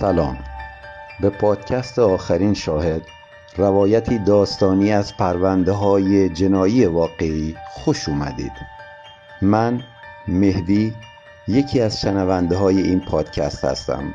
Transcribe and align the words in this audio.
سلام. 0.00 0.38
به 1.20 1.30
پادکست 1.30 1.98
آخرین 1.98 2.54
شاهد 2.54 3.02
روایتی 3.56 4.18
داستانی 4.18 4.92
از 4.92 5.16
پرونده 5.16 5.72
های 5.72 6.28
جنایی 6.28 6.86
واقعی 6.86 7.56
خوش 7.70 8.08
اومدید. 8.08 8.52
من 9.42 9.82
مهدی 10.28 10.94
یکی 11.48 11.80
از 11.80 12.00
شنونده 12.00 12.56
های 12.56 12.82
این 12.82 13.00
پادکست 13.00 13.64
هستم 13.64 14.14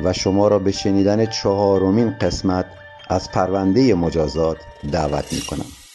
و 0.00 0.12
شما 0.12 0.48
را 0.48 0.58
به 0.58 0.72
شنیدن 0.72 1.26
چهارمین 1.26 2.18
قسمت 2.20 2.66
از 3.08 3.30
پرونده 3.30 3.94
مجازات 3.94 4.56
دعوت 4.92 5.32
می 5.32 5.40
کنم 5.40 5.85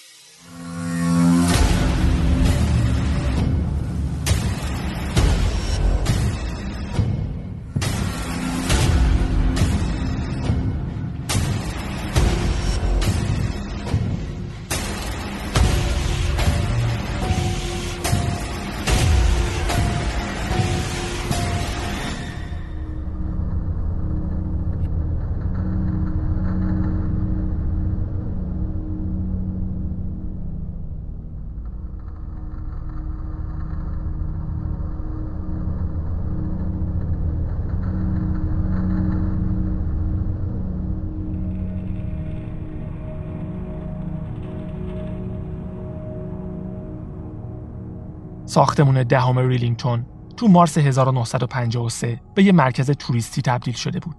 ساختمون 48.52 49.04
دهم 49.04 49.40
ریلینگتون 49.40 50.06
تو 50.38 50.48
مارس 50.48 50.78
1953 50.78 52.22
به 52.36 52.44
یه 52.44 52.52
مرکز 52.52 52.92
توریستی 52.92 53.42
تبدیل 53.42 53.74
شده 53.74 54.00
بود. 54.00 54.16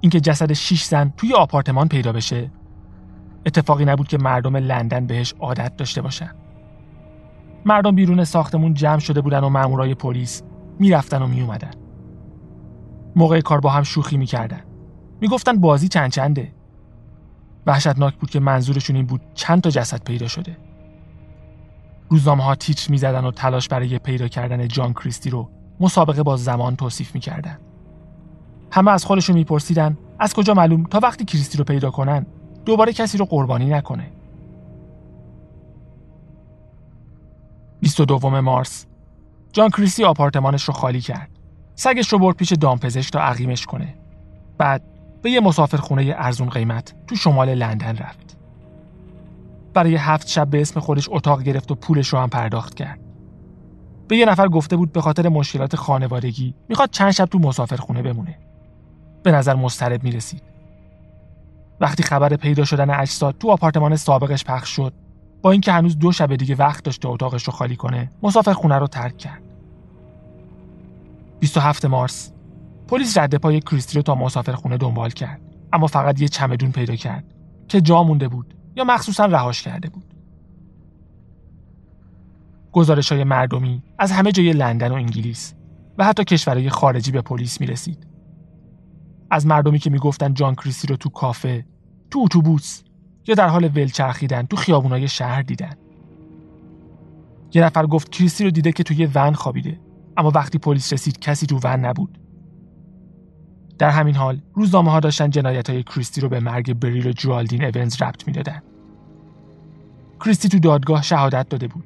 اینکه 0.00 0.20
جسد 0.20 0.52
6 0.52 0.82
زن 0.84 1.12
توی 1.16 1.34
آپارتمان 1.34 1.88
پیدا 1.88 2.12
بشه 2.12 2.50
اتفاقی 3.46 3.84
نبود 3.84 4.08
که 4.08 4.18
مردم 4.18 4.56
لندن 4.56 5.06
بهش 5.06 5.34
عادت 5.40 5.76
داشته 5.76 6.02
باشن. 6.02 6.30
مردم 7.64 7.94
بیرون 7.94 8.24
ساختمون 8.24 8.74
جمع 8.74 8.98
شده 8.98 9.20
بودن 9.20 9.44
و 9.44 9.48
مامورای 9.48 9.94
پلیس 9.94 10.42
می‌رفتن 10.78 11.22
و 11.22 11.26
میومدن. 11.26 11.70
موقع 13.16 13.40
کار 13.40 13.60
با 13.60 13.70
هم 13.70 13.82
شوخی 13.82 14.16
می‌کردن. 14.16 14.60
می‌گفتن 15.20 15.60
بازی 15.60 15.88
چند 15.88 16.10
چنده. 16.10 16.52
وحشتناک 17.66 18.14
بود 18.14 18.30
که 18.30 18.40
منظورشون 18.40 18.96
این 18.96 19.06
بود 19.06 19.20
چند 19.34 19.60
تا 19.60 19.70
جسد 19.70 20.04
پیدا 20.04 20.28
شده. 20.28 20.69
روزنامه 22.10 22.44
ها 22.44 22.54
تیتر 22.54 22.90
می‌زدن 22.90 23.24
و 23.24 23.30
تلاش 23.30 23.68
برای 23.68 23.98
پیدا 23.98 24.28
کردن 24.28 24.68
جان 24.68 24.92
کریستی 24.92 25.30
رو 25.30 25.50
مسابقه 25.80 26.22
با 26.22 26.36
زمان 26.36 26.76
توصیف 26.76 27.14
می‌کردن. 27.14 27.58
همه 28.72 28.90
از 28.90 29.04
خودشون 29.04 29.36
میپرسیدن 29.36 29.98
از 30.18 30.34
کجا 30.34 30.54
معلوم 30.54 30.84
تا 30.84 31.00
وقتی 31.02 31.24
کریستی 31.24 31.58
رو 31.58 31.64
پیدا 31.64 31.90
کنن 31.90 32.26
دوباره 32.64 32.92
کسی 32.92 33.18
رو 33.18 33.24
قربانی 33.24 33.66
نکنه. 33.66 34.10
22 37.80 38.40
مارس 38.40 38.86
جان 39.52 39.70
کریستی 39.70 40.04
آپارتمانش 40.04 40.64
رو 40.64 40.74
خالی 40.74 41.00
کرد. 41.00 41.30
سگش 41.74 42.12
رو 42.12 42.18
برد 42.18 42.36
پیش 42.36 42.52
دامپزشک 42.52 43.12
تا 43.12 43.20
عقیمش 43.20 43.66
کنه. 43.66 43.94
بعد 44.58 44.82
به 45.22 45.30
یه 45.30 45.40
مسافرخونه 45.40 46.14
ارزون 46.18 46.48
قیمت 46.48 46.94
تو 47.06 47.16
شمال 47.16 47.54
لندن 47.54 47.96
رفت. 47.96 48.39
برای 49.74 49.96
هفت 49.96 50.28
شب 50.28 50.50
به 50.50 50.60
اسم 50.60 50.80
خودش 50.80 51.08
اتاق 51.10 51.42
گرفت 51.42 51.70
و 51.70 51.74
پولش 51.74 52.08
رو 52.08 52.18
هم 52.18 52.28
پرداخت 52.28 52.74
کرد. 52.74 53.00
به 54.08 54.16
یه 54.16 54.26
نفر 54.26 54.48
گفته 54.48 54.76
بود 54.76 54.92
به 54.92 55.00
خاطر 55.00 55.28
مشکلات 55.28 55.76
خانوادگی 55.76 56.54
می‌خواد 56.68 56.90
چند 56.90 57.10
شب 57.10 57.24
تو 57.24 57.38
مسافرخونه 57.38 58.02
بمونه. 58.02 58.38
به 59.22 59.32
نظر 59.32 59.54
مضطرب 59.54 60.02
می‌رسید. 60.02 60.42
وقتی 61.80 62.02
خبر 62.02 62.36
پیدا 62.36 62.64
شدن 62.64 62.90
اجساد 62.90 63.38
تو 63.38 63.50
آپارتمان 63.50 63.96
سابقش 63.96 64.44
پخش 64.44 64.68
شد، 64.68 64.92
با 65.42 65.50
اینکه 65.50 65.72
هنوز 65.72 65.98
دو 65.98 66.12
شب 66.12 66.36
دیگه 66.36 66.54
وقت 66.54 66.84
داشت 66.84 67.06
اتاقش 67.06 67.44
رو 67.44 67.52
خالی 67.52 67.76
کنه، 67.76 68.10
مسافرخونه 68.22 68.78
رو 68.78 68.86
ترک 68.86 69.18
کرد. 69.18 69.42
27 71.40 71.84
مارس 71.84 72.32
پلیس 72.88 73.18
رد 73.18 73.34
پای 73.34 73.60
کریستی 73.60 73.96
رو 73.96 74.02
تا 74.02 74.14
مسافرخونه 74.14 74.76
دنبال 74.76 75.10
کرد، 75.10 75.40
اما 75.72 75.86
فقط 75.86 76.20
یه 76.20 76.28
چمدون 76.28 76.72
پیدا 76.72 76.96
کرد 76.96 77.24
که 77.68 77.80
جا 77.80 78.02
مونده 78.02 78.28
بود 78.28 78.54
یا 78.80 78.84
مخصوصا 78.84 79.24
رهاش 79.24 79.62
کرده 79.62 79.88
بود. 79.88 80.14
گزارش 82.72 83.12
های 83.12 83.24
مردمی 83.24 83.82
از 83.98 84.12
همه 84.12 84.32
جای 84.32 84.52
لندن 84.52 84.90
و 84.90 84.94
انگلیس 84.94 85.54
و 85.98 86.04
حتی 86.04 86.24
کشورهای 86.24 86.70
خارجی 86.70 87.10
به 87.10 87.22
پلیس 87.22 87.60
می 87.60 87.66
رسید. 87.66 88.06
از 89.30 89.46
مردمی 89.46 89.78
که 89.78 89.90
می‌گفتن 89.90 90.34
جان 90.34 90.54
کریسی 90.54 90.86
رو 90.86 90.96
تو 90.96 91.08
کافه، 91.08 91.66
تو 92.10 92.20
اتوبوس 92.20 92.82
یا 93.26 93.34
در 93.34 93.48
حال 93.48 93.64
ول 93.64 93.86
چرخیدن 93.86 94.42
تو 94.42 94.56
خیابونای 94.56 95.08
شهر 95.08 95.42
دیدن. 95.42 95.74
یه 97.54 97.64
نفر 97.64 97.86
گفت 97.86 98.08
کریسی 98.08 98.44
رو 98.44 98.50
دیده 98.50 98.72
که 98.72 98.82
توی 98.82 99.08
ون 99.14 99.34
خوابیده 99.34 99.80
اما 100.16 100.30
وقتی 100.34 100.58
پلیس 100.58 100.92
رسید 100.92 101.18
کسی 101.18 101.46
تو 101.46 101.60
ون 101.64 101.84
نبود. 101.84 102.18
در 103.78 103.90
همین 103.90 104.14
حال 104.14 104.40
روزنامه 104.54 104.90
ها 104.90 105.00
داشتن 105.00 105.30
جنایت 105.30 105.70
های 105.70 105.82
کریستی 105.82 106.20
رو 106.20 106.28
به 106.28 106.40
مرگ 106.40 106.74
بریل 106.74 107.06
و 107.06 107.12
جوالدین 107.12 107.64
اونز 107.64 108.02
ربط 108.02 108.26
می‌دادن. 108.26 108.62
کریستی 110.24 110.48
تو 110.48 110.58
دادگاه 110.58 111.02
شهادت 111.02 111.48
داده 111.48 111.68
بود 111.68 111.84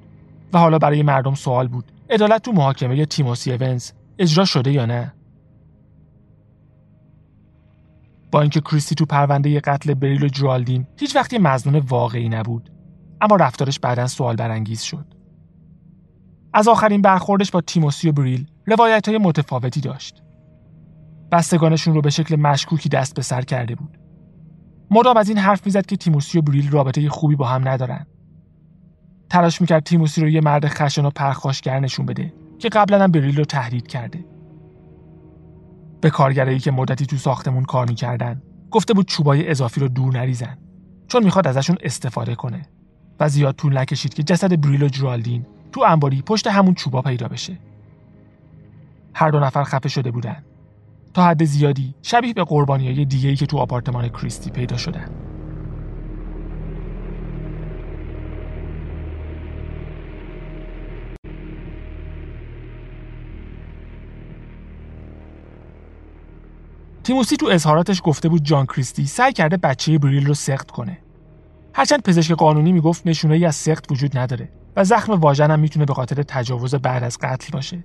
و 0.52 0.58
حالا 0.58 0.78
برای 0.78 1.02
مردم 1.02 1.34
سوال 1.34 1.68
بود. 1.68 1.92
عدالت 2.10 2.42
تو 2.42 2.52
محاکمه 2.52 3.06
تیموسی 3.06 3.52
اونز 3.52 3.90
اجرا 4.18 4.44
شده 4.44 4.72
یا 4.72 4.86
نه؟ 4.86 5.14
با 8.32 8.40
اینکه 8.40 8.60
کریستی 8.60 8.94
تو 8.94 9.04
پرونده 9.04 9.60
قتل 9.60 9.94
بریل 9.94 10.24
و 10.24 10.28
جوالدین 10.28 10.86
هیچ 10.96 11.16
وقتی 11.16 11.38
مزنون 11.38 11.78
واقعی 11.78 12.28
نبود 12.28 12.70
اما 13.20 13.36
رفتارش 13.36 13.80
بعدا 13.80 14.06
سوال 14.06 14.36
برانگیز 14.36 14.82
شد. 14.82 15.06
از 16.54 16.68
آخرین 16.68 17.02
برخوردش 17.02 17.50
با 17.50 17.60
تیموسی 17.60 18.08
و 18.08 18.12
بریل 18.12 18.46
روایت 18.66 19.08
های 19.08 19.18
متفاوتی 19.18 19.80
داشت. 19.80 20.22
بستگانشون 21.32 21.94
رو 21.94 22.00
به 22.00 22.10
شکل 22.10 22.36
مشکوکی 22.36 22.88
دست 22.88 23.14
به 23.14 23.22
سر 23.22 23.42
کرده 23.42 23.74
بود. 23.74 23.98
مدام 24.90 25.16
از 25.16 25.28
این 25.28 25.38
حرف 25.38 25.66
می‌زد 25.66 25.86
که 25.86 25.96
تیموسی 25.96 26.38
و 26.38 26.42
بریل 26.42 26.70
رابطه 26.70 27.08
خوبی 27.08 27.36
با 27.36 27.46
هم 27.46 27.68
ندارن. 27.68 28.06
تلاش 29.34 29.60
می‌کرد 29.60 29.82
تیموسی 29.82 30.20
رو 30.20 30.28
یه 30.28 30.40
مرد 30.40 30.66
خشن 30.66 31.04
و 31.04 31.10
پرخاشگر 31.10 31.80
نشون 31.80 32.06
بده 32.06 32.32
که 32.58 32.68
قبلا 32.68 33.02
هم 33.02 33.12
بریل 33.12 33.36
رو 33.36 33.44
تهدید 33.44 33.86
کرده. 33.86 34.24
به 36.00 36.10
کارگرایی 36.10 36.58
که 36.58 36.70
مدتی 36.70 37.06
تو 37.06 37.16
ساختمون 37.16 37.64
کار 37.64 37.88
می‌کردن 37.88 38.42
گفته 38.70 38.94
بود 38.94 39.06
چوبای 39.06 39.50
اضافی 39.50 39.80
رو 39.80 39.88
دور 39.88 40.12
نریزن 40.12 40.58
چون 41.08 41.24
می‌خواد 41.24 41.46
ازشون 41.46 41.76
استفاده 41.82 42.34
کنه 42.34 42.62
و 43.20 43.28
زیاد 43.28 43.54
طول 43.54 43.78
نکشید 43.78 44.14
که 44.14 44.22
جسد 44.22 44.60
بریل 44.60 44.82
و 44.82 44.88
جرالدین 44.88 45.46
تو 45.72 45.80
انباری 45.86 46.22
پشت 46.22 46.46
همون 46.46 46.74
چوبا 46.74 47.02
پیدا 47.02 47.28
بشه. 47.28 47.58
هر 49.14 49.30
دو 49.30 49.40
نفر 49.40 49.64
خفه 49.64 49.88
شده 49.88 50.10
بودن. 50.10 50.44
تا 51.14 51.24
حد 51.24 51.44
زیادی 51.44 51.94
شبیه 52.02 52.34
به 52.34 52.44
قربانی 52.44 52.86
های 52.86 53.04
دیگهی 53.04 53.36
که 53.36 53.46
تو 53.46 53.58
آپارتمان 53.58 54.08
کریستی 54.08 54.50
پیدا 54.50 54.76
شدن. 54.76 55.23
تیموسی 67.04 67.36
تو 67.36 67.46
اظهاراتش 67.46 68.00
گفته 68.04 68.28
بود 68.28 68.42
جان 68.42 68.66
کریستی 68.66 69.06
سعی 69.06 69.32
کرده 69.32 69.56
بچه 69.56 69.98
بریل 69.98 70.26
رو 70.26 70.34
سخت 70.34 70.70
کنه. 70.70 70.98
هرچند 71.74 72.02
پزشک 72.02 72.32
قانونی 72.32 72.72
می‌گفت 72.72 73.06
نشونه 73.06 73.34
ای 73.34 73.44
از 73.44 73.56
سخت 73.56 73.92
وجود 73.92 74.18
نداره 74.18 74.48
و 74.76 74.84
زخم 74.84 75.12
واژن 75.12 75.50
هم 75.50 75.60
می‌تونه 75.60 75.84
به 75.84 75.94
خاطر 75.94 76.22
تجاوز 76.22 76.74
بعد 76.74 77.04
از 77.04 77.18
قتل 77.18 77.52
باشه. 77.52 77.84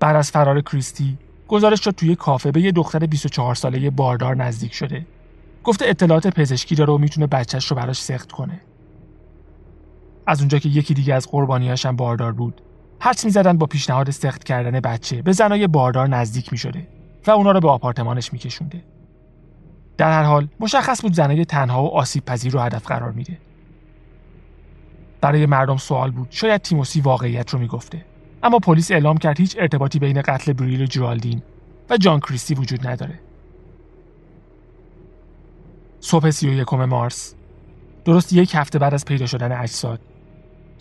بعد 0.00 0.16
از 0.16 0.30
فرار 0.30 0.60
کریستی 0.60 1.18
گزارش 1.48 1.84
شد 1.84 1.90
توی 1.90 2.16
کافه 2.16 2.52
به 2.52 2.60
یه 2.60 2.72
دختر 2.72 2.98
24 2.98 3.54
ساله 3.54 3.90
باردار 3.90 4.36
نزدیک 4.36 4.74
شده. 4.74 5.06
گفته 5.64 5.84
اطلاعات 5.88 6.26
پزشکی 6.26 6.74
داره 6.74 6.92
و 6.92 6.98
می‌تونه 6.98 7.26
بچهش 7.26 7.66
رو 7.66 7.76
براش 7.76 8.02
سخت 8.02 8.32
کنه. 8.32 8.60
از 10.26 10.40
اونجا 10.40 10.58
که 10.58 10.68
یکی 10.68 10.94
دیگه 10.94 11.14
از 11.14 11.28
قربانیاش 11.28 11.86
هم 11.86 11.96
باردار 11.96 12.32
بود، 12.32 12.60
حدس 13.00 13.24
می‌زدن 13.24 13.58
با 13.58 13.66
پیشنهاد 13.66 14.10
سخت 14.10 14.44
کردن 14.44 14.80
بچه 14.80 15.22
به 15.22 15.32
زنای 15.32 15.66
باردار 15.66 16.08
نزدیک 16.08 16.52
می‌شده 16.52 16.86
و 17.26 17.30
اونا 17.30 17.52
رو 17.52 17.60
به 17.60 17.70
آپارتمانش 17.70 18.32
میکشونده. 18.32 18.84
در 19.96 20.12
هر 20.12 20.22
حال 20.22 20.48
مشخص 20.60 21.02
بود 21.02 21.14
زنای 21.14 21.44
تنها 21.44 21.84
و 21.84 21.88
آسیب 21.88 22.24
پذیر 22.24 22.52
رو 22.52 22.60
هدف 22.60 22.86
قرار 22.86 23.12
میده. 23.12 23.38
برای 25.20 25.46
مردم 25.46 25.76
سوال 25.76 26.10
بود 26.10 26.26
شاید 26.30 26.62
تیموسی 26.62 27.00
واقعیت 27.00 27.50
رو 27.50 27.58
می‌گفته 27.58 28.04
اما 28.42 28.58
پلیس 28.58 28.90
اعلام 28.90 29.16
کرد 29.16 29.38
هیچ 29.38 29.56
ارتباطی 29.58 29.98
بین 29.98 30.22
قتل 30.22 30.52
بریل 30.52 30.82
و 30.82 30.86
جرالدین 30.86 31.42
و 31.90 31.96
جان 31.96 32.20
کریستی 32.20 32.54
وجود 32.54 32.86
نداره. 32.86 33.20
صبح 36.00 36.30
31 36.30 36.74
مارس 36.74 37.34
درست 38.04 38.32
یک 38.32 38.54
هفته 38.54 38.78
بعد 38.78 38.94
از 38.94 39.04
پیدا 39.04 39.26
شدن 39.26 39.52
اجساد 39.52 40.00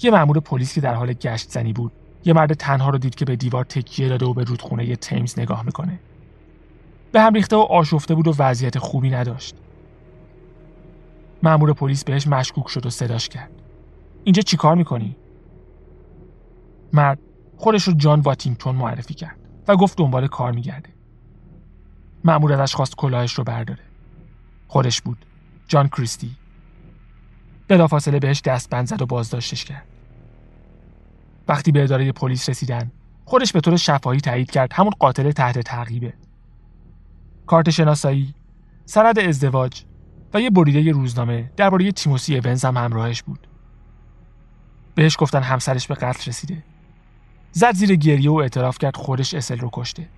یه 0.02 0.12
مأمور 0.12 0.40
پلیس 0.40 0.76
که 0.76 0.82
در 0.82 0.94
حال 0.94 1.14
گشت 1.14 1.50
زنی 1.50 1.74
بود 1.74 1.92
یه 2.26 2.34
مرد 2.34 2.54
تنها 2.54 2.90
رو 2.90 2.98
دید 2.98 3.16
که 3.16 3.26
به 3.26 3.36
دیوار 3.36 3.66
تکیه 3.66 4.10
داده 4.10 4.26
و 4.26 4.34
به 4.34 4.44
رودخونه 4.44 4.96
تیمز 4.96 5.40
نگاه 5.40 5.66
می‌کنه 5.66 6.00
به 7.12 7.22
هم 7.22 7.34
ریخته 7.34 7.56
و 7.56 7.60
آشفته 7.60 8.16
بود 8.16 8.28
و 8.28 8.34
وضعیت 8.40 8.80
خوبی 8.80 9.10
نداشت. 9.10 9.56
مأمور 11.44 11.74
پلیس 11.74 12.04
بهش 12.04 12.28
مشکوک 12.28 12.68
شد 12.68 12.86
و 12.86 12.90
صداش 12.90 13.30
کرد. 13.30 13.52
اینجا 14.24 14.42
چیکار 14.42 14.76
می‌کنی؟ 14.76 15.16
مرد 16.94 17.20
خودش 17.58 17.84
رو 17.84 17.94
جان 17.94 18.20
واتینگتون 18.20 18.76
معرفی 18.76 19.14
کرد 19.14 19.38
و 19.68 19.76
گفت 19.76 19.98
دنبال 19.98 20.28
کار 20.28 20.52
میگرده. 20.52 20.90
مأمور 22.24 22.54
ازش 22.54 22.76
خواست 22.76 22.96
کلاهش 22.96 23.34
رو 23.34 23.44
برداره. 23.44 23.84
خودش 24.68 25.02
بود. 25.02 25.26
جان 25.68 25.88
کریستی. 25.88 26.32
بلافاصله 27.68 28.20
بهش 28.20 28.42
دستبند 28.42 28.88
زد 28.88 29.02
و 29.02 29.06
بازداشتش 29.06 29.66
کرد. 29.66 29.88
وقتی 31.48 31.72
به 31.72 31.84
اداره 31.84 32.12
پلیس 32.12 32.50
رسیدن 32.50 32.92
خودش 33.26 33.54
به 33.54 33.62
طور 33.62 33.78
شفاهی 33.78 34.20
تایید 34.20 34.52
کرد 34.52 34.74
همون 34.74 34.92
قاتل 35.00 35.32
تحت 35.32 35.60
تعقیبه. 35.60 36.14
کارت 37.46 37.70
شناسایی 37.70 38.34
سند 38.86 39.20
ازدواج 39.20 39.84
و 40.34 40.42
یه 40.42 40.50
بریده 40.50 40.92
روزنامه 40.92 41.52
درباره 41.58 41.92
تیموسی 41.92 42.38
اونز 42.38 42.66
هم 42.66 42.78
همراهش 42.78 43.24
بود. 43.24 43.48
بهش 44.96 45.16
گفتن 45.20 45.42
همسرش 45.44 45.88
به 45.88 45.96
قتل 45.96 46.30
رسیده. 46.30 46.64
زد 47.52 47.74
زیر 47.74 47.96
گریه 47.96 48.32
و 48.32 48.36
اعتراف 48.36 48.78
کرد 48.78 48.96
خودش 48.96 49.34
اسل 49.34 49.58
رو 49.58 49.70
کشته. 49.74 50.10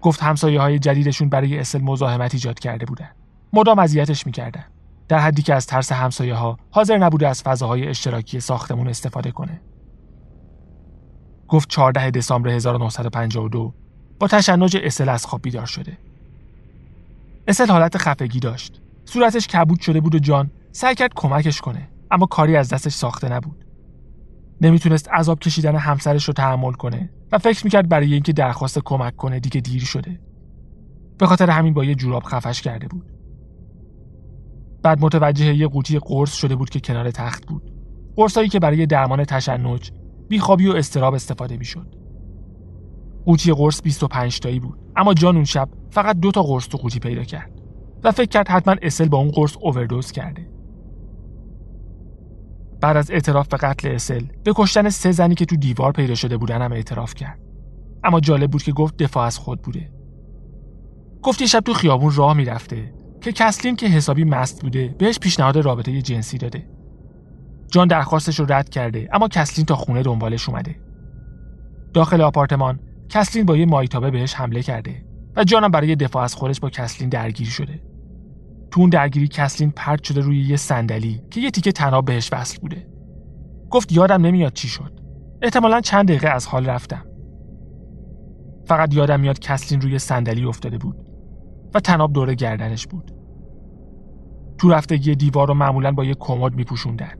گفت 0.00 0.22
همسایه 0.22 0.60
های 0.60 0.78
جدیدشون 0.78 1.28
برای 1.28 1.58
اسل 1.58 1.80
مزاحمت 1.80 2.34
ایجاد 2.34 2.58
کرده 2.58 2.86
بودن. 2.86 3.10
مدام 3.52 3.78
اذیتش 3.78 4.26
می‌کردن. 4.26 4.64
در 5.08 5.18
حدی 5.18 5.42
که 5.42 5.54
از 5.54 5.66
ترس 5.66 5.92
همسایه 5.92 6.34
ها 6.34 6.58
حاضر 6.70 6.98
نبوده 6.98 7.28
از 7.28 7.42
فضاهای 7.42 7.88
اشتراکی 7.88 8.40
ساختمون 8.40 8.88
استفاده 8.88 9.30
کنه. 9.30 9.60
گفت 11.48 11.68
14 11.70 12.10
دسامبر 12.10 12.50
1952 12.50 13.74
تشنج 14.28 14.76
اسل 14.82 15.08
از 15.08 15.26
خواب 15.26 15.42
بیدار 15.42 15.66
شده. 15.66 15.98
اسل 17.48 17.66
حالت 17.66 17.98
خفگی 17.98 18.40
داشت. 18.40 18.80
صورتش 19.04 19.48
کبود 19.48 19.80
شده 19.80 20.00
بود 20.00 20.14
و 20.14 20.18
جان 20.18 20.50
سعی 20.72 20.94
کرد 20.94 21.10
کمکش 21.16 21.60
کنه 21.60 21.88
اما 22.10 22.26
کاری 22.26 22.56
از 22.56 22.68
دستش 22.68 22.92
ساخته 22.92 23.28
نبود. 23.28 23.64
نمی‌تونست 24.60 25.08
عذاب 25.08 25.38
کشیدن 25.38 25.76
همسرش 25.76 26.24
رو 26.24 26.34
تحمل 26.34 26.72
کنه 26.72 27.10
و 27.32 27.38
فکر 27.38 27.64
می‌کرد 27.64 27.88
برای 27.88 28.14
اینکه 28.14 28.32
درخواست 28.32 28.78
کمک 28.84 29.16
کنه 29.16 29.40
دیگه 29.40 29.60
دیر 29.60 29.84
شده. 29.84 30.20
به 31.18 31.26
خاطر 31.26 31.50
همین 31.50 31.74
با 31.74 31.84
یه 31.84 31.94
جوراب 31.94 32.22
خفش 32.22 32.62
کرده 32.62 32.88
بود. 32.88 33.06
بعد 34.82 35.00
متوجه 35.00 35.54
یه 35.54 35.68
قوطی 35.68 35.98
قرص 35.98 36.34
شده 36.34 36.56
بود 36.56 36.70
که 36.70 36.80
کنار 36.80 37.10
تخت 37.10 37.46
بود 37.46 37.72
قرصایی 38.16 38.48
که 38.48 38.60
برای 38.60 38.86
درمان 38.86 39.24
تشنج 39.24 39.90
بیخوابی 40.28 40.68
و 40.68 40.72
استراب 40.72 41.14
استفاده 41.14 41.56
می‌شد 41.56 42.03
قوطی 43.24 43.52
قرص 43.52 43.82
25 43.82 44.40
تایی 44.40 44.60
بود. 44.60 44.78
اما 44.96 45.14
جان 45.14 45.34
اون 45.34 45.44
شب 45.44 45.68
فقط 45.90 46.16
دو 46.16 46.30
تا 46.30 46.42
قرص 46.42 46.68
تو 46.68 46.78
قوطی 46.78 46.98
پیدا 46.98 47.22
کرد 47.22 47.52
و 48.04 48.12
فکر 48.12 48.28
کرد 48.28 48.48
حتما 48.48 48.74
اسل 48.82 49.08
با 49.08 49.18
اون 49.18 49.30
قرص 49.30 49.56
اووردوز 49.60 50.12
کرده. 50.12 50.50
بعد 52.80 52.96
از 52.96 53.10
اعتراف 53.10 53.48
به 53.48 53.56
قتل 53.56 53.88
اسل 53.88 54.26
به 54.44 54.52
کشتن 54.56 54.88
سه 54.88 55.12
زنی 55.12 55.34
که 55.34 55.44
تو 55.44 55.56
دیوار 55.56 55.92
پیدا 55.92 56.14
شده 56.14 56.36
بودن 56.36 56.62
هم 56.62 56.72
اعتراف 56.72 57.14
کرد. 57.14 57.40
اما 58.04 58.20
جالب 58.20 58.50
بود 58.50 58.62
که 58.62 58.72
گفت 58.72 58.96
دفاع 58.96 59.26
از 59.26 59.38
خود 59.38 59.62
بوده. 59.62 59.90
گفت 61.22 61.40
یه 61.40 61.46
شب 61.46 61.60
تو 61.60 61.74
خیابون 61.74 62.14
راه 62.14 62.36
می‌رفته 62.36 62.94
که 63.20 63.32
کسلین 63.32 63.76
که 63.76 63.86
حسابی 63.86 64.24
مست 64.24 64.62
بوده 64.62 64.94
بهش 64.98 65.18
پیشنهاد 65.18 65.56
رابطه 65.56 66.02
جنسی 66.02 66.38
داده. 66.38 66.68
جان 67.70 67.88
درخواستش 67.88 68.40
رو 68.40 68.46
رد 68.48 68.68
کرده 68.68 69.08
اما 69.12 69.28
کسلین 69.28 69.66
تا 69.66 69.74
خونه 69.76 70.02
دنبالش 70.02 70.48
اومده. 70.48 70.76
داخل 71.94 72.20
آپارتمان 72.20 72.80
کسلین 73.08 73.46
با 73.46 73.56
یه 73.56 73.66
مایتابه 73.66 74.10
بهش 74.10 74.34
حمله 74.34 74.62
کرده 74.62 75.04
و 75.36 75.44
جانم 75.44 75.70
برای 75.70 75.96
دفاع 75.96 76.24
از 76.24 76.34
خودش 76.34 76.60
با 76.60 76.70
کسلین 76.70 77.08
درگیر 77.08 77.46
شده. 77.46 77.82
تو 78.70 78.80
اون 78.80 78.90
درگیری 78.90 79.28
کسلین 79.28 79.70
پرت 79.70 80.02
شده 80.02 80.20
روی 80.20 80.40
یه 80.40 80.56
صندلی 80.56 81.22
که 81.30 81.40
یه 81.40 81.50
تیکه 81.50 81.72
تناب 81.72 82.04
بهش 82.04 82.32
وصل 82.32 82.60
بوده. 82.60 82.88
گفت 83.70 83.92
یادم 83.92 84.26
نمیاد 84.26 84.52
چی 84.52 84.68
شد. 84.68 85.00
احتمالا 85.42 85.80
چند 85.80 86.08
دقیقه 86.08 86.28
از 86.28 86.46
حال 86.46 86.66
رفتم. 86.66 87.06
فقط 88.66 88.94
یادم 88.94 89.20
میاد 89.20 89.38
کسلین 89.38 89.80
روی 89.80 89.98
صندلی 89.98 90.44
افتاده 90.44 90.78
بود 90.78 90.96
و 91.74 91.80
تناب 91.80 92.12
دور 92.12 92.34
گردنش 92.34 92.86
بود. 92.86 93.10
تو 94.58 94.70
رفتگی 94.70 95.14
دیوار 95.14 95.48
رو 95.48 95.54
معمولا 95.54 95.92
با 95.92 96.04
یه 96.04 96.14
کمد 96.14 96.54
میپوشوندن. 96.54 97.12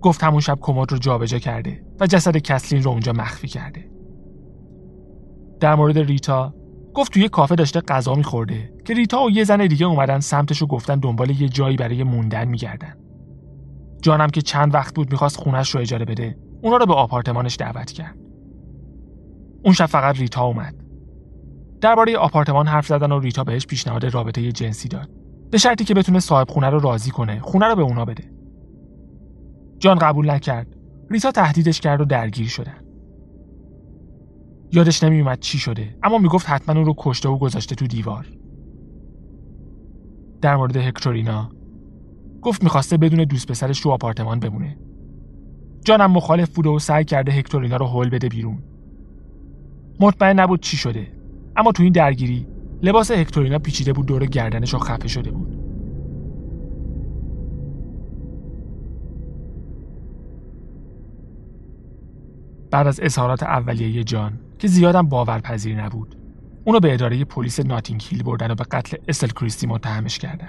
گفت 0.00 0.24
همون 0.24 0.40
شب 0.40 0.58
کمد 0.60 0.92
رو 0.92 0.98
جابجا 0.98 1.38
کرده 1.38 1.84
و 2.00 2.06
جسد 2.06 2.36
کسلین 2.36 2.82
رو 2.82 2.90
اونجا 2.90 3.12
مخفی 3.12 3.48
کرده. 3.48 3.91
در 5.62 5.74
مورد 5.74 5.98
ریتا 5.98 6.54
گفت 6.94 7.12
توی 7.12 7.28
کافه 7.28 7.54
داشته 7.54 7.80
غذا 7.80 8.14
میخورده 8.14 8.72
که 8.84 8.94
ریتا 8.94 9.22
و 9.22 9.30
یه 9.30 9.44
زن 9.44 9.66
دیگه 9.66 9.86
اومدن 9.86 10.20
سمتش 10.20 10.58
رو 10.58 10.66
گفتن 10.66 10.98
دنبال 10.98 11.30
یه 11.30 11.48
جایی 11.48 11.76
برای 11.76 12.02
موندن 12.02 12.48
میگردن. 12.48 12.94
جانم 14.02 14.30
که 14.30 14.42
چند 14.42 14.74
وقت 14.74 14.94
بود 14.94 15.10
می‌خواست 15.10 15.36
خونش 15.36 15.70
رو 15.74 15.80
اجاره 15.80 16.04
بده 16.04 16.38
اونا 16.62 16.76
رو 16.76 16.86
به 16.86 16.94
آپارتمانش 16.94 17.56
دعوت 17.56 17.90
کرد. 17.90 18.18
اون 19.64 19.74
شب 19.74 19.86
فقط 19.86 20.18
ریتا 20.18 20.44
اومد. 20.44 20.74
درباره 21.80 22.16
آپارتمان 22.16 22.66
حرف 22.66 22.86
زدن 22.86 23.12
و 23.12 23.20
ریتا 23.20 23.44
بهش 23.44 23.66
پیشنهاد 23.66 24.04
رابطه 24.04 24.52
جنسی 24.52 24.88
داد. 24.88 25.10
به 25.50 25.58
شرطی 25.58 25.84
که 25.84 25.94
بتونه 25.94 26.20
صاحب 26.20 26.50
خونه 26.50 26.70
رو 26.70 26.78
راضی 26.78 27.10
کنه 27.10 27.40
خونه 27.40 27.66
رو 27.66 27.76
به 27.76 27.82
اونا 27.82 28.04
بده. 28.04 28.32
جان 29.78 29.98
قبول 29.98 30.30
نکرد. 30.30 30.76
ریتا 31.10 31.30
تهدیدش 31.30 31.80
کرد 31.80 32.00
و 32.00 32.04
درگیر 32.04 32.48
شدن. 32.48 32.81
یادش 34.72 35.02
نمیومد 35.02 35.40
چی 35.40 35.58
شده 35.58 35.96
اما 36.02 36.18
می‌گفت 36.18 36.48
حتما 36.48 36.74
اون 36.74 36.84
رو 36.84 36.94
کشته 36.98 37.28
و 37.28 37.38
گذاشته 37.38 37.74
تو 37.74 37.86
دیوار. 37.86 38.26
در 40.40 40.56
مورد 40.56 40.76
هکتورینا 40.76 41.50
گفت 42.42 42.62
می‌خواسته 42.62 42.96
بدون 42.96 43.24
دوست 43.24 43.46
پسرش 43.46 43.80
تو 43.80 43.90
آپارتمان 43.90 44.40
بمونه. 44.40 44.78
جانم 45.84 46.10
مخالف 46.10 46.50
بوده 46.54 46.68
و 46.68 46.78
سعی 46.78 47.04
کرده 47.04 47.32
هکتورینا 47.32 47.76
رو 47.76 47.86
هول 47.86 48.10
بده 48.10 48.28
بیرون. 48.28 48.62
مطمئن 50.00 50.40
نبود 50.40 50.60
چی 50.60 50.76
شده 50.76 51.12
اما 51.56 51.72
تو 51.72 51.82
این 51.82 51.92
درگیری 51.92 52.46
لباس 52.82 53.10
هکتورینا 53.10 53.58
پیچیده 53.58 53.92
بود 53.92 54.06
دور 54.06 54.26
گردنش 54.26 54.74
و 54.74 54.78
خفه 54.78 55.08
شده 55.08 55.30
بود. 55.30 55.61
بعد 62.72 62.86
از 62.86 63.00
اظهارات 63.02 63.42
اولیه 63.42 64.04
جان 64.04 64.40
که 64.58 64.68
زیادم 64.68 65.08
باورپذیر 65.08 65.84
نبود. 65.84 66.16
اونو 66.64 66.80
به 66.80 66.94
اداره 66.94 67.24
پلیس 67.24 67.60
ناتینگ 67.60 68.02
هیل 68.08 68.22
بردن 68.22 68.50
و 68.50 68.54
به 68.54 68.64
قتل 68.64 68.96
اسل 69.08 69.26
کریستی 69.26 69.66
متهمش 69.66 70.18
کردن. 70.18 70.48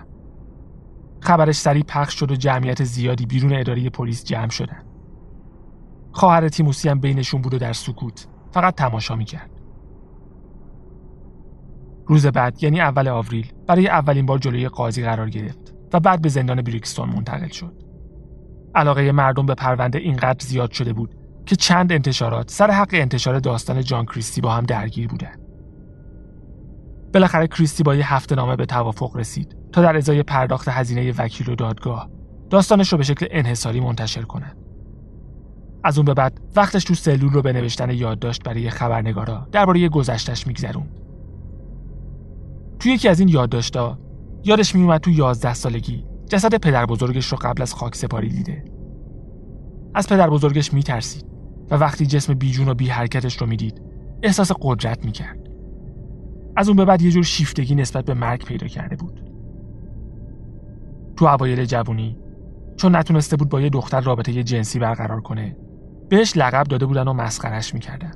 خبرش 1.19 1.55
سریع 1.55 1.83
پخش 1.83 2.19
شد 2.19 2.31
و 2.31 2.35
جمعیت 2.35 2.83
زیادی 2.83 3.25
بیرون 3.25 3.53
اداره 3.53 3.89
پلیس 3.89 4.23
جمع 4.23 4.49
شدن. 4.49 4.83
خواهر 6.11 6.47
تیموسی 6.47 6.89
هم 6.89 6.99
بینشون 6.99 7.41
بود 7.41 7.53
و 7.53 7.57
در 7.57 7.73
سکوت. 7.73 8.27
فقط 8.51 8.75
تماشا 8.75 9.15
می‌کرد. 9.15 9.49
روز 12.07 12.27
بعد 12.27 12.63
یعنی 12.63 12.81
اول 12.81 13.07
آوریل 13.07 13.51
برای 13.67 13.87
اولین 13.87 14.25
بار 14.25 14.37
جلوی 14.37 14.67
قاضی 14.67 15.03
قرار 15.03 15.29
گرفت 15.29 15.73
و 15.93 15.99
بعد 15.99 16.21
به 16.21 16.29
زندان 16.29 16.61
بریکستون 16.61 17.09
منتقل 17.09 17.47
شد. 17.47 17.83
علاقه 18.75 19.11
مردم 19.11 19.45
به 19.45 19.55
پرونده 19.55 19.99
اینقدر 19.99 20.45
زیاد 20.45 20.71
شده 20.71 20.93
بود 20.93 21.15
که 21.45 21.55
چند 21.55 21.91
انتشارات 21.91 22.51
سر 22.51 22.71
حق 22.71 22.89
انتشار 22.93 23.39
داستان 23.39 23.81
جان 23.81 24.05
کریستی 24.05 24.41
با 24.41 24.51
هم 24.51 24.63
درگیر 24.63 25.07
بودند. 25.07 25.39
بالاخره 27.13 27.47
کریستی 27.47 27.83
با 27.83 27.95
یه 27.95 28.13
هفته 28.13 28.35
نامه 28.35 28.55
به 28.55 28.65
توافق 28.65 29.15
رسید 29.15 29.57
تا 29.71 29.81
در 29.81 29.97
ازای 29.97 30.23
پرداخت 30.23 30.67
هزینه 30.67 31.13
وکیل 31.17 31.49
و 31.49 31.55
دادگاه 31.55 32.09
داستانش 32.49 32.91
رو 32.91 32.97
به 32.97 33.03
شکل 33.03 33.27
انحصاری 33.31 33.79
منتشر 33.79 34.21
کنند. 34.21 34.57
از 35.83 35.97
اون 35.97 36.05
به 36.05 36.13
بعد 36.13 36.41
وقتش 36.55 36.83
تو 36.83 36.93
سلول 36.93 37.33
رو 37.33 37.41
به 37.41 37.53
نوشتن 37.53 37.89
یادداشت 37.89 38.43
برای 38.43 38.69
خبرنگارا 38.69 39.47
درباره 39.51 39.89
گذشتش 39.89 40.47
میگذروند. 40.47 40.99
توی 42.79 42.91
یکی 42.91 43.07
از 43.07 43.19
این 43.19 43.29
یادداشت‌ها 43.29 43.99
یادش 44.43 44.75
میومد 44.75 45.01
تو 45.01 45.11
11 45.11 45.53
سالگی 45.53 46.05
جسد 46.29 46.55
پدر 46.55 46.85
بزرگش 46.85 47.27
رو 47.27 47.37
قبل 47.41 47.61
از 47.61 47.73
خاک 47.73 47.95
سپاری 47.95 48.29
دیده. 48.29 48.65
از 49.95 50.07
پدر 50.07 50.29
بزرگش 50.29 50.73
میترسید 50.73 51.32
و 51.73 51.75
وقتی 51.75 52.05
جسم 52.05 52.33
بیجون 52.33 52.69
و 52.69 52.73
بی 52.73 52.87
حرکتش 52.87 53.37
رو 53.41 53.47
می‌دید 53.47 53.81
احساس 54.23 54.51
قدرت 54.61 55.05
می‌کرد. 55.05 55.49
از 56.55 56.67
اون 56.67 56.77
به 56.77 56.85
بعد 56.85 57.01
یه 57.01 57.11
جور 57.11 57.23
شیفتگی 57.23 57.75
نسبت 57.75 58.05
به 58.05 58.13
مرگ 58.13 58.45
پیدا 58.45 58.67
کرده 58.67 58.95
بود. 58.95 59.29
تو 61.15 61.25
اوایل 61.25 61.65
جوونی 61.65 62.17
چون 62.77 62.95
نتونسته 62.95 63.35
بود 63.35 63.49
با 63.49 63.61
یه 63.61 63.69
دختر 63.69 64.01
رابطه 64.01 64.43
جنسی 64.43 64.79
برقرار 64.79 65.21
کنه 65.21 65.57
بهش 66.09 66.37
لقب 66.37 66.67
داده 66.67 66.85
بودن 66.85 67.07
و 67.07 67.13
مسخرش 67.13 67.73
می‌کردن. 67.73 68.11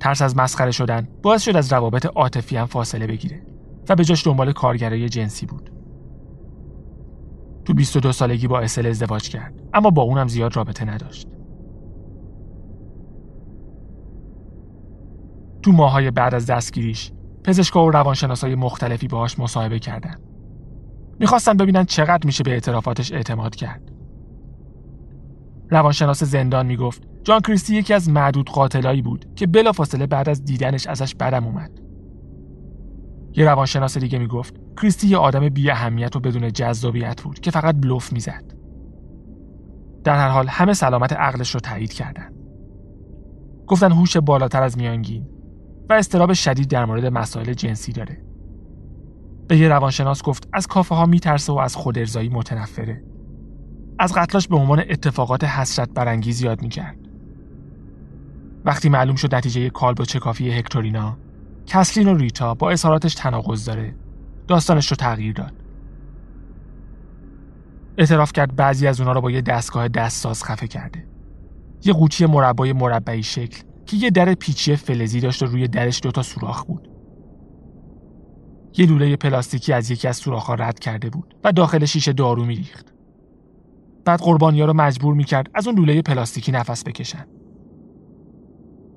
ترس 0.00 0.22
از 0.22 0.36
مسخره 0.36 0.70
شدن 0.70 1.08
باعث 1.22 1.42
شد 1.42 1.56
از 1.56 1.72
روابط 1.72 2.06
عاطفی 2.06 2.56
هم 2.56 2.66
فاصله 2.66 3.06
بگیره 3.06 3.42
و 3.88 3.94
به 3.96 4.04
جاش 4.04 4.26
دنبال 4.26 4.52
کارگرای 4.52 5.08
جنسی 5.08 5.46
بود. 5.46 5.70
تو 7.64 7.74
22 7.74 8.12
سالگی 8.12 8.46
با 8.46 8.60
اسل 8.60 8.86
ازدواج 8.86 9.28
کرد 9.28 9.62
اما 9.74 9.90
با 9.90 10.02
اونم 10.02 10.28
زیاد 10.28 10.56
رابطه 10.56 10.84
نداشت. 10.84 11.28
تو 15.62 15.72
ماهای 15.72 16.10
بعد 16.10 16.34
از 16.34 16.46
دستگیریش 16.46 17.12
پزشکا 17.44 17.86
و 17.86 17.90
روانشناسای 17.90 18.54
مختلفی 18.54 19.08
باهاش 19.08 19.38
مصاحبه 19.38 19.78
کردن. 19.78 20.14
می‌خواستن 21.20 21.56
ببینن 21.56 21.84
چقدر 21.84 22.26
میشه 22.26 22.44
به 22.44 22.50
اعترافاتش 22.50 23.12
اعتماد 23.12 23.54
کرد. 23.54 23.92
روانشناس 25.70 26.24
زندان 26.24 26.66
می‌گفت 26.66 27.02
جان 27.24 27.40
کریستی 27.40 27.76
یکی 27.76 27.94
از 27.94 28.10
معدود 28.10 28.50
قاتلایی 28.50 29.02
بود 29.02 29.34
که 29.34 29.46
بلافاصله 29.46 30.06
بعد 30.06 30.28
از 30.28 30.44
دیدنش 30.44 30.86
ازش 30.86 31.14
بدم 31.14 31.46
اومد. 31.46 31.70
یه 33.32 33.44
روانشناس 33.44 33.98
دیگه 33.98 34.18
می‌گفت 34.18 34.60
کریستی 34.76 35.08
یه 35.08 35.16
آدم 35.16 35.48
بی 35.48 35.70
اهمیت 35.70 36.16
و 36.16 36.20
بدون 36.20 36.52
جذابیت 36.52 37.22
بود 37.22 37.40
که 37.40 37.50
فقط 37.50 37.76
بلوف 37.80 38.12
می‌زد. 38.12 38.54
در 40.04 40.16
هر 40.16 40.28
حال 40.28 40.46
همه 40.48 40.72
سلامت 40.72 41.12
عقلش 41.12 41.54
رو 41.54 41.60
تایید 41.60 41.92
کردن. 41.92 42.32
گفتن 43.66 43.92
هوش 43.92 44.16
بالاتر 44.16 44.62
از 44.62 44.78
میانگین 44.78 45.26
و 45.88 45.92
استراب 45.92 46.32
شدید 46.32 46.68
در 46.68 46.84
مورد 46.84 47.06
مسائل 47.06 47.52
جنسی 47.52 47.92
داره. 47.92 48.22
به 49.48 49.56
یه 49.56 49.68
روانشناس 49.68 50.22
گفت 50.22 50.48
از 50.52 50.66
کافه 50.66 50.94
ها 50.94 51.06
میترسه 51.06 51.52
و 51.52 51.58
از 51.58 51.76
خود 51.76 51.98
ارزایی 51.98 52.28
متنفره. 52.28 53.02
از 53.98 54.14
قتلاش 54.14 54.48
به 54.48 54.56
عنوان 54.56 54.78
اتفاقات 54.78 55.44
حسرت 55.44 55.90
برانگیز 55.90 56.42
یاد 56.42 56.62
می‌کرد. 56.62 57.08
وقتی 58.64 58.88
معلوم 58.88 59.16
شد 59.16 59.34
نتیجه 59.34 59.70
و 59.98 60.04
چکافی 60.04 60.50
هکتورینا 60.50 61.16
کسلین 61.66 62.08
و 62.08 62.16
ریتا 62.16 62.54
با 62.54 62.70
اظهاراتش 62.70 63.14
تناقض 63.14 63.64
داره 63.64 63.94
داستانش 64.48 64.88
رو 64.90 64.96
تغییر 64.96 65.32
داد 65.32 65.52
اعتراف 67.98 68.32
کرد 68.32 68.56
بعضی 68.56 68.86
از 68.86 69.00
اونا 69.00 69.12
رو 69.12 69.20
با 69.20 69.30
یه 69.30 69.40
دستگاه 69.40 69.88
دستساز 69.88 70.44
خفه 70.44 70.68
کرده 70.68 71.06
یه 71.84 71.92
قوطی 71.92 72.26
مربای 72.26 72.72
مربعی 72.72 73.22
شکل 73.22 73.62
که 73.88 73.96
یه 73.96 74.10
در 74.10 74.34
پیچی 74.34 74.76
فلزی 74.76 75.20
داشت 75.20 75.42
و 75.42 75.46
روی 75.46 75.68
درش 75.68 76.00
دوتا 76.02 76.22
سوراخ 76.22 76.64
بود 76.64 76.88
یه 78.76 78.86
لوله 78.86 79.16
پلاستیکی 79.16 79.72
از 79.72 79.90
یکی 79.90 80.08
از 80.08 80.16
سوراخ‌ها 80.16 80.54
رد 80.54 80.78
کرده 80.78 81.10
بود 81.10 81.36
و 81.44 81.52
داخل 81.52 81.84
شیشه 81.84 82.12
دارو 82.12 82.44
میریخت 82.44 82.94
بعد 84.04 84.20
قربانیا 84.20 84.64
رو 84.64 84.72
مجبور 84.72 85.14
می‌کرد 85.14 85.50
از 85.54 85.66
اون 85.66 85.76
لوله 85.76 86.02
پلاستیکی 86.02 86.52
نفس 86.52 86.84
بکشن 86.84 87.26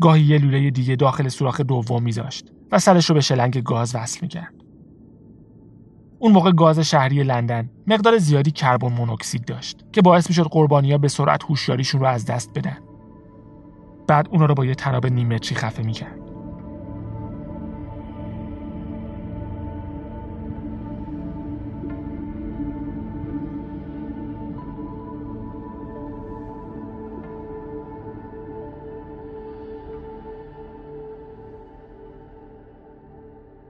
گاهی 0.02 0.24
یه 0.24 0.38
لوله 0.38 0.70
دیگه 0.70 0.96
داخل 0.96 1.28
سوراخ 1.28 1.62
دوم 1.62 2.04
میذاشت 2.04 2.52
و 2.72 2.80
سرش 2.80 3.10
رو 3.10 3.16
به 3.16 3.22
شلنگ 3.22 3.64
گاز 3.64 3.96
وصل 3.96 4.20
می‌کرد. 4.22 4.54
اون 6.20 6.32
موقع 6.32 6.52
گاز 6.52 6.80
شهری 6.80 7.24
لندن 7.24 7.70
مقدار 7.88 8.18
زیادی 8.18 8.52
کربن 8.52 8.94
مونوکسید 8.94 9.46
داشت 9.46 9.86
که 9.92 10.02
باعث 10.02 10.30
می‌شد 10.30 10.44
قربانیا 10.44 10.98
به 10.98 11.08
سرعت 11.08 11.44
هوشیاریشون 11.44 12.02
رو 12.02 12.08
از 12.08 12.26
دست 12.26 12.54
بدن. 12.56 12.78
بعد 14.12 14.28
اونا 14.32 14.46
رو 14.46 14.56
با 14.56 14.66
یه 14.66 14.76
تناب 14.76 15.08
نیم 15.08 15.34
متری 15.34 15.56
خفه 15.56 15.84
می‌کرد. 15.84 16.20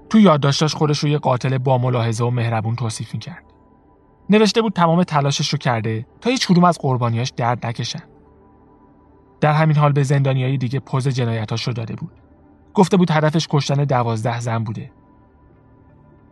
تو 0.10 0.19
یادداشتاش 0.19 0.75
خودش 0.75 1.00
رو 1.00 1.10
یه 1.10 1.17
قاتل 1.17 1.57
با 1.57 1.77
ملاحظه 1.77 2.24
و 2.24 2.29
مهربون 2.29 2.75
توصیف 2.75 3.13
می‌کرد. 3.13 3.43
نوشته 4.29 4.62
بود 4.62 4.74
تمام 4.74 5.03
تلاشش 5.03 5.50
رو 5.50 5.57
کرده 5.57 6.05
تا 6.21 6.29
هیچ 6.29 6.48
کدوم 6.48 6.63
از 6.63 6.79
قربانیاش 6.79 7.29
درد 7.38 7.65
نکشن. 7.65 8.11
در 9.41 9.53
همین 9.53 9.77
حال 9.77 9.91
به 9.91 10.03
زندانیای 10.03 10.57
دیگه 10.57 10.79
پوز 10.79 11.07
جنایتاش 11.07 11.67
رو 11.67 11.74
داده 11.74 11.95
بود. 11.95 12.12
گفته 12.74 12.98
بود 12.98 13.12
هدفش 13.12 13.48
کشتن 13.50 13.83
دوازده 13.83 14.39
زن 14.39 14.63
بوده. 14.63 14.91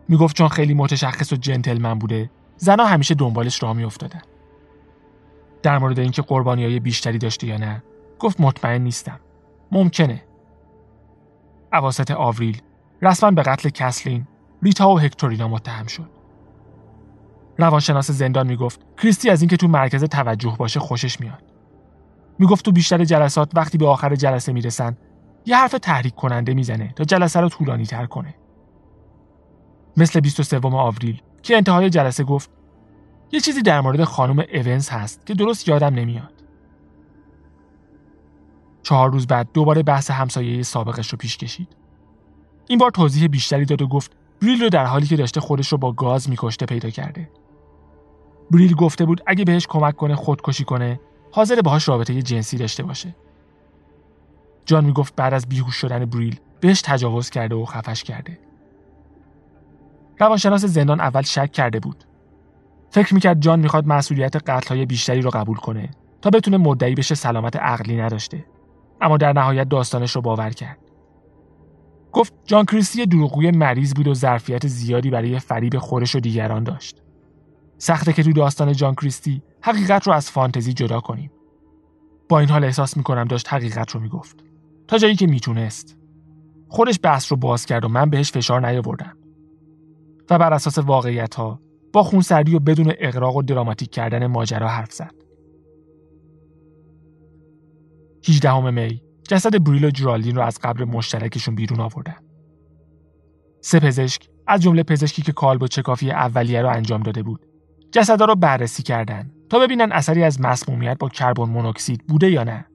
می‌گفت 0.08 0.36
چون 0.36 0.48
خیلی 0.48 0.74
متشخص 0.74 1.32
و 1.32 1.36
جنتلمن 1.36 1.98
بوده 1.98 2.30
زنها 2.56 2.86
همیشه 2.86 3.14
دنبالش 3.14 3.62
راه 3.62 3.72
میافتادن. 3.72 4.22
در 5.62 5.78
مورد 5.78 5.98
اینکه 5.98 6.22
قربانیای 6.22 6.80
بیشتری 6.80 7.18
داشته 7.18 7.46
یا 7.46 7.56
نه 7.56 7.82
گفت 8.18 8.40
مطمئن 8.40 8.82
نیستم. 8.82 9.20
ممکنه. 9.72 10.22
اواسط 11.72 12.10
آوریل 12.10 12.62
رسما 13.02 13.30
به 13.30 13.42
قتل 13.42 13.68
کسلین، 13.68 14.26
ریتا 14.62 14.90
و 14.90 14.98
هکتورینا 14.98 15.48
متهم 15.48 15.86
شد. 15.86 16.10
روانشناس 17.58 18.10
زندان 18.10 18.46
می‌گفت 18.46 18.80
کریستی 19.02 19.30
از 19.30 19.42
اینکه 19.42 19.56
تو 19.56 19.68
مرکز 19.68 20.04
توجه 20.04 20.56
باشه 20.58 20.80
خوشش 20.80 21.20
میاد. 21.20 21.49
می‌گفت 22.40 22.64
تو 22.64 22.72
بیشتر 22.72 23.04
جلسات 23.04 23.50
وقتی 23.54 23.78
به 23.78 23.86
آخر 23.86 24.14
جلسه 24.14 24.52
می‌رسن 24.52 24.96
یه 25.46 25.56
حرف 25.56 25.70
تحریک 25.72 26.14
کننده 26.14 26.54
می‌زنه 26.54 26.92
تا 26.96 27.04
جلسه 27.04 27.40
رو 27.40 27.48
طولانی 27.48 27.86
تر 27.86 28.06
کنه. 28.06 28.34
مثل 29.96 30.20
23 30.20 30.60
آوریل 30.62 31.22
که 31.42 31.56
انتهای 31.56 31.90
جلسه 31.90 32.24
گفت 32.24 32.50
یه 33.32 33.40
چیزی 33.40 33.62
در 33.62 33.80
مورد 33.80 34.04
خانم 34.04 34.44
اونز 34.54 34.88
هست 34.88 35.26
که 35.26 35.34
درست 35.34 35.68
یادم 35.68 35.94
نمیاد. 35.94 36.32
چهار 38.82 39.10
روز 39.10 39.26
بعد 39.26 39.48
دوباره 39.54 39.82
بحث 39.82 40.10
همسایه 40.10 40.62
سابقش 40.62 41.08
رو 41.08 41.18
پیش 41.18 41.36
کشید. 41.36 41.76
این 42.68 42.78
بار 42.78 42.90
توضیح 42.90 43.26
بیشتری 43.26 43.64
داد 43.64 43.82
و 43.82 43.86
گفت 43.86 44.12
بریل 44.42 44.62
رو 44.62 44.68
در 44.68 44.84
حالی 44.84 45.06
که 45.06 45.16
داشته 45.16 45.40
خودش 45.40 45.68
رو 45.68 45.78
با 45.78 45.92
گاز 45.92 46.30
میکشته 46.30 46.66
پیدا 46.66 46.90
کرده. 46.90 47.30
بریل 48.50 48.74
گفته 48.74 49.04
بود 49.04 49.22
اگه 49.26 49.44
بهش 49.44 49.66
کمک 49.66 49.96
کنه 49.96 50.14
خودکشی 50.14 50.64
کنه 50.64 51.00
حاضر 51.32 51.60
باهاش 51.60 51.88
رابطه 51.88 52.22
جنسی 52.22 52.56
داشته 52.56 52.82
باشه. 52.82 53.16
جان 54.66 54.84
می‌گفت 54.84 55.16
بعد 55.16 55.34
از 55.34 55.48
بیهوش 55.48 55.74
شدن 55.74 56.04
بریل 56.04 56.40
بهش 56.60 56.82
تجاوز 56.82 57.30
کرده 57.30 57.54
و 57.54 57.64
خفش 57.64 58.02
کرده. 58.02 58.38
روانشناس 60.18 60.64
زندان 60.64 61.00
اول 61.00 61.22
شک 61.22 61.52
کرده 61.52 61.80
بود. 61.80 62.04
فکر 62.90 63.14
می‌کرد 63.14 63.40
جان 63.40 63.60
می‌خواد 63.60 63.86
مسئولیت 63.86 64.36
قتلهای 64.36 64.86
بیشتری 64.86 65.20
رو 65.20 65.30
قبول 65.30 65.56
کنه 65.56 65.90
تا 66.22 66.30
بتونه 66.30 66.56
مدعی 66.56 66.94
بشه 66.94 67.14
سلامت 67.14 67.56
عقلی 67.56 67.96
نداشته. 67.96 68.44
اما 69.00 69.16
در 69.16 69.32
نهایت 69.32 69.68
داستانش 69.68 70.16
رو 70.16 70.22
باور 70.22 70.50
کرد. 70.50 70.78
گفت 72.12 72.32
جان 72.44 72.64
کریستی 72.64 73.06
دروغگوی 73.06 73.50
مریض 73.50 73.94
بود 73.94 74.08
و 74.08 74.14
ظرفیت 74.14 74.66
زیادی 74.66 75.10
برای 75.10 75.38
فریب 75.38 75.78
خورش 75.78 76.16
و 76.16 76.20
دیگران 76.20 76.64
داشت. 76.64 76.99
سخته 77.82 78.12
که 78.12 78.22
تو 78.22 78.32
داستان 78.32 78.72
جان 78.72 78.94
کریستی 78.94 79.42
حقیقت 79.62 80.06
رو 80.06 80.12
از 80.12 80.30
فانتزی 80.30 80.72
جدا 80.72 81.00
کنیم. 81.00 81.30
با 82.28 82.40
این 82.40 82.48
حال 82.48 82.64
احساس 82.64 82.96
می‌کنم 82.96 83.24
داشت 83.24 83.52
حقیقت 83.52 83.90
رو 83.90 84.00
می‌گفت. 84.00 84.44
تا 84.88 84.98
جایی 84.98 85.16
که 85.16 85.26
می‌تونست. 85.26 85.96
خودش 86.68 86.98
بحث 87.02 87.32
رو 87.32 87.38
باز 87.38 87.66
کرد 87.66 87.84
و 87.84 87.88
من 87.88 88.10
بهش 88.10 88.32
فشار 88.32 88.68
نیاوردم. 88.68 89.16
و 90.30 90.38
بر 90.38 90.52
اساس 90.52 90.78
واقعیت 90.78 91.34
ها 91.34 91.60
با 91.92 92.02
خونسردی 92.02 92.54
و 92.54 92.58
بدون 92.58 92.92
اقراق 92.98 93.36
و 93.36 93.42
دراماتیک 93.42 93.90
کردن 93.90 94.26
ماجرا 94.26 94.68
حرف 94.68 94.92
زد. 94.92 95.14
18 98.28 98.70
می 98.70 99.02
جسد 99.28 99.64
بریل 99.64 99.84
و 99.84 99.90
جرالدین 99.90 100.36
رو 100.36 100.42
از 100.42 100.58
قبر 100.62 100.84
مشترکشون 100.84 101.54
بیرون 101.54 101.80
آوردن. 101.80 102.16
سه 103.60 103.80
پزشک 103.80 104.28
از 104.46 104.62
جمله 104.62 104.82
پزشکی 104.82 105.22
که 105.22 105.32
کالب 105.32 105.62
و 105.62 105.66
چکافی 105.66 106.10
اولیه 106.10 106.62
رو 106.62 106.68
انجام 106.68 107.02
داده 107.02 107.22
بود 107.22 107.49
جسدها 107.92 108.26
رو 108.26 108.34
بررسی 108.34 108.82
کردن 108.82 109.30
تا 109.50 109.58
ببینن 109.58 109.92
اثری 109.92 110.24
از 110.24 110.40
مسمومیت 110.40 110.98
با 110.98 111.08
کربن 111.08 111.44
مونوکسید 111.44 112.06
بوده 112.06 112.30
یا 112.30 112.44
نه. 112.44 112.66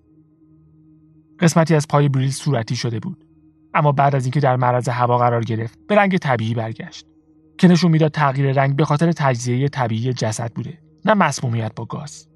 قسمتی 1.39 1.75
از 1.75 1.87
پای 1.87 2.09
بریل 2.09 2.31
صورتی 2.31 2.75
شده 2.75 2.99
بود. 2.99 3.25
اما 3.73 3.91
بعد 3.91 4.15
از 4.15 4.25
اینکه 4.25 4.39
در 4.39 4.55
معرض 4.55 4.89
هوا 4.89 5.17
قرار 5.17 5.43
گرفت 5.43 5.79
به 5.87 5.95
رنگ 5.95 6.17
طبیعی 6.17 6.53
برگشت 6.53 7.07
که 7.57 7.67
نشون 7.67 7.91
می‌داد 7.91 8.11
تغییر 8.11 8.51
رنگ 8.51 8.75
به 8.75 8.85
خاطر 8.85 9.11
تجزیه 9.11 9.69
طبیعی 9.69 10.13
جسد 10.13 10.51
بوده 10.51 10.77
نه 11.05 11.13
مسمومیت 11.13 11.75
با 11.75 11.85
گاز. 11.85 12.27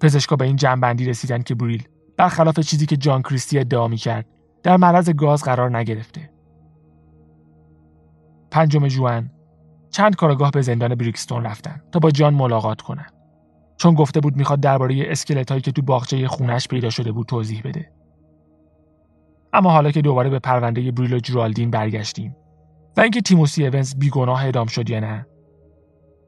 پزشکا 0.00 0.36
به 0.36 0.44
این 0.44 0.56
جنبندی 0.56 1.04
رسیدن 1.04 1.42
که 1.42 1.54
بریل 1.54 1.82
برخلاف 2.16 2.60
چیزی 2.60 2.86
که 2.86 2.96
جان 2.96 3.22
کریستی 3.22 3.58
ادعا 3.58 3.88
کرد 3.88 4.26
در 4.62 4.76
معرض 4.76 5.10
گاز 5.10 5.42
قرار 5.42 5.76
نگرفته. 5.76 6.30
پنجم 8.50 8.88
جوان 8.88 9.30
چند 9.90 10.16
کارگاه 10.16 10.50
به 10.50 10.62
زندان 10.62 10.94
بریکستون 10.94 11.44
رفتن 11.44 11.82
تا 11.92 11.98
با 11.98 12.10
جان 12.10 12.34
ملاقات 12.34 12.80
کنن. 12.80 13.06
چون 13.76 13.94
گفته 13.94 14.20
بود 14.20 14.36
می‌خواد 14.36 14.60
درباره 14.60 15.04
اسکلت 15.06 15.50
هایی 15.50 15.62
که 15.62 15.72
تو 15.72 15.82
باغچه 15.82 16.28
خونش 16.28 16.68
پیدا 16.68 16.90
شده 16.90 17.12
بود 17.12 17.26
توضیح 17.26 17.62
بده. 17.64 17.92
اما 19.52 19.70
حالا 19.70 19.90
که 19.90 20.02
دوباره 20.02 20.30
به 20.30 20.38
پرونده 20.38 20.90
بریل 20.90 21.14
و 21.14 21.18
جرالدین 21.18 21.70
برگشتیم 21.70 22.36
و 22.96 23.00
اینکه 23.00 23.20
تیموسی 23.20 23.66
اونز 23.66 23.94
بیگناه 23.94 24.44
اعدام 24.44 24.66
شد 24.66 24.90
یا 24.90 25.00
نه 25.00 25.26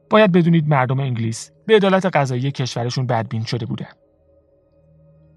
باید 0.09 0.31
بدونید 0.31 0.67
مردم 0.67 0.99
انگلیس 0.99 1.51
به 1.65 1.75
عدالت 1.75 2.05
قضایی 2.05 2.51
کشورشون 2.51 3.07
بدبین 3.07 3.43
شده 3.43 3.65
بودن. 3.65 3.91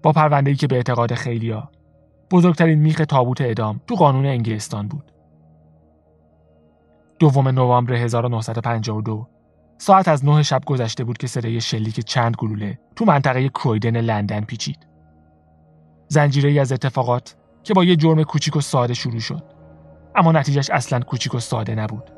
با 0.03 0.11
پرونده‌ای 0.11 0.55
که 0.55 0.67
به 0.67 0.75
اعتقاد 0.75 1.13
خیلیا 1.13 1.71
بزرگترین 2.31 2.79
میخ 2.79 3.01
تابوت 3.09 3.41
اعدام 3.41 3.81
تو 3.87 3.95
قانون 3.95 4.25
انگلستان 4.25 4.87
بود. 4.87 5.11
دوم 7.19 7.47
نوامبر 7.47 7.93
1952 7.93 9.27
ساعت 9.77 10.07
از 10.07 10.25
نه 10.25 10.43
شب 10.43 10.61
گذشته 10.65 11.03
بود 11.03 11.17
که 11.17 11.27
صدای 11.27 11.61
شلیک 11.61 11.99
چند 11.99 12.35
گلوله 12.35 12.79
تو 12.95 13.05
منطقه 13.05 13.49
کرویدن 13.49 14.01
لندن 14.01 14.41
پیچید. 14.41 14.87
زنجیره 16.07 16.61
از 16.61 16.71
اتفاقات 16.71 17.35
که 17.63 17.73
با 17.73 17.83
یه 17.83 17.95
جرم 17.95 18.23
کوچیک 18.23 18.55
و 18.55 18.61
ساده 18.61 18.93
شروع 18.93 19.19
شد. 19.19 19.43
اما 20.15 20.31
نتیجهش 20.31 20.69
اصلا 20.69 20.99
کوچیک 20.99 21.35
و 21.35 21.39
ساده 21.39 21.75
نبود. 21.75 22.11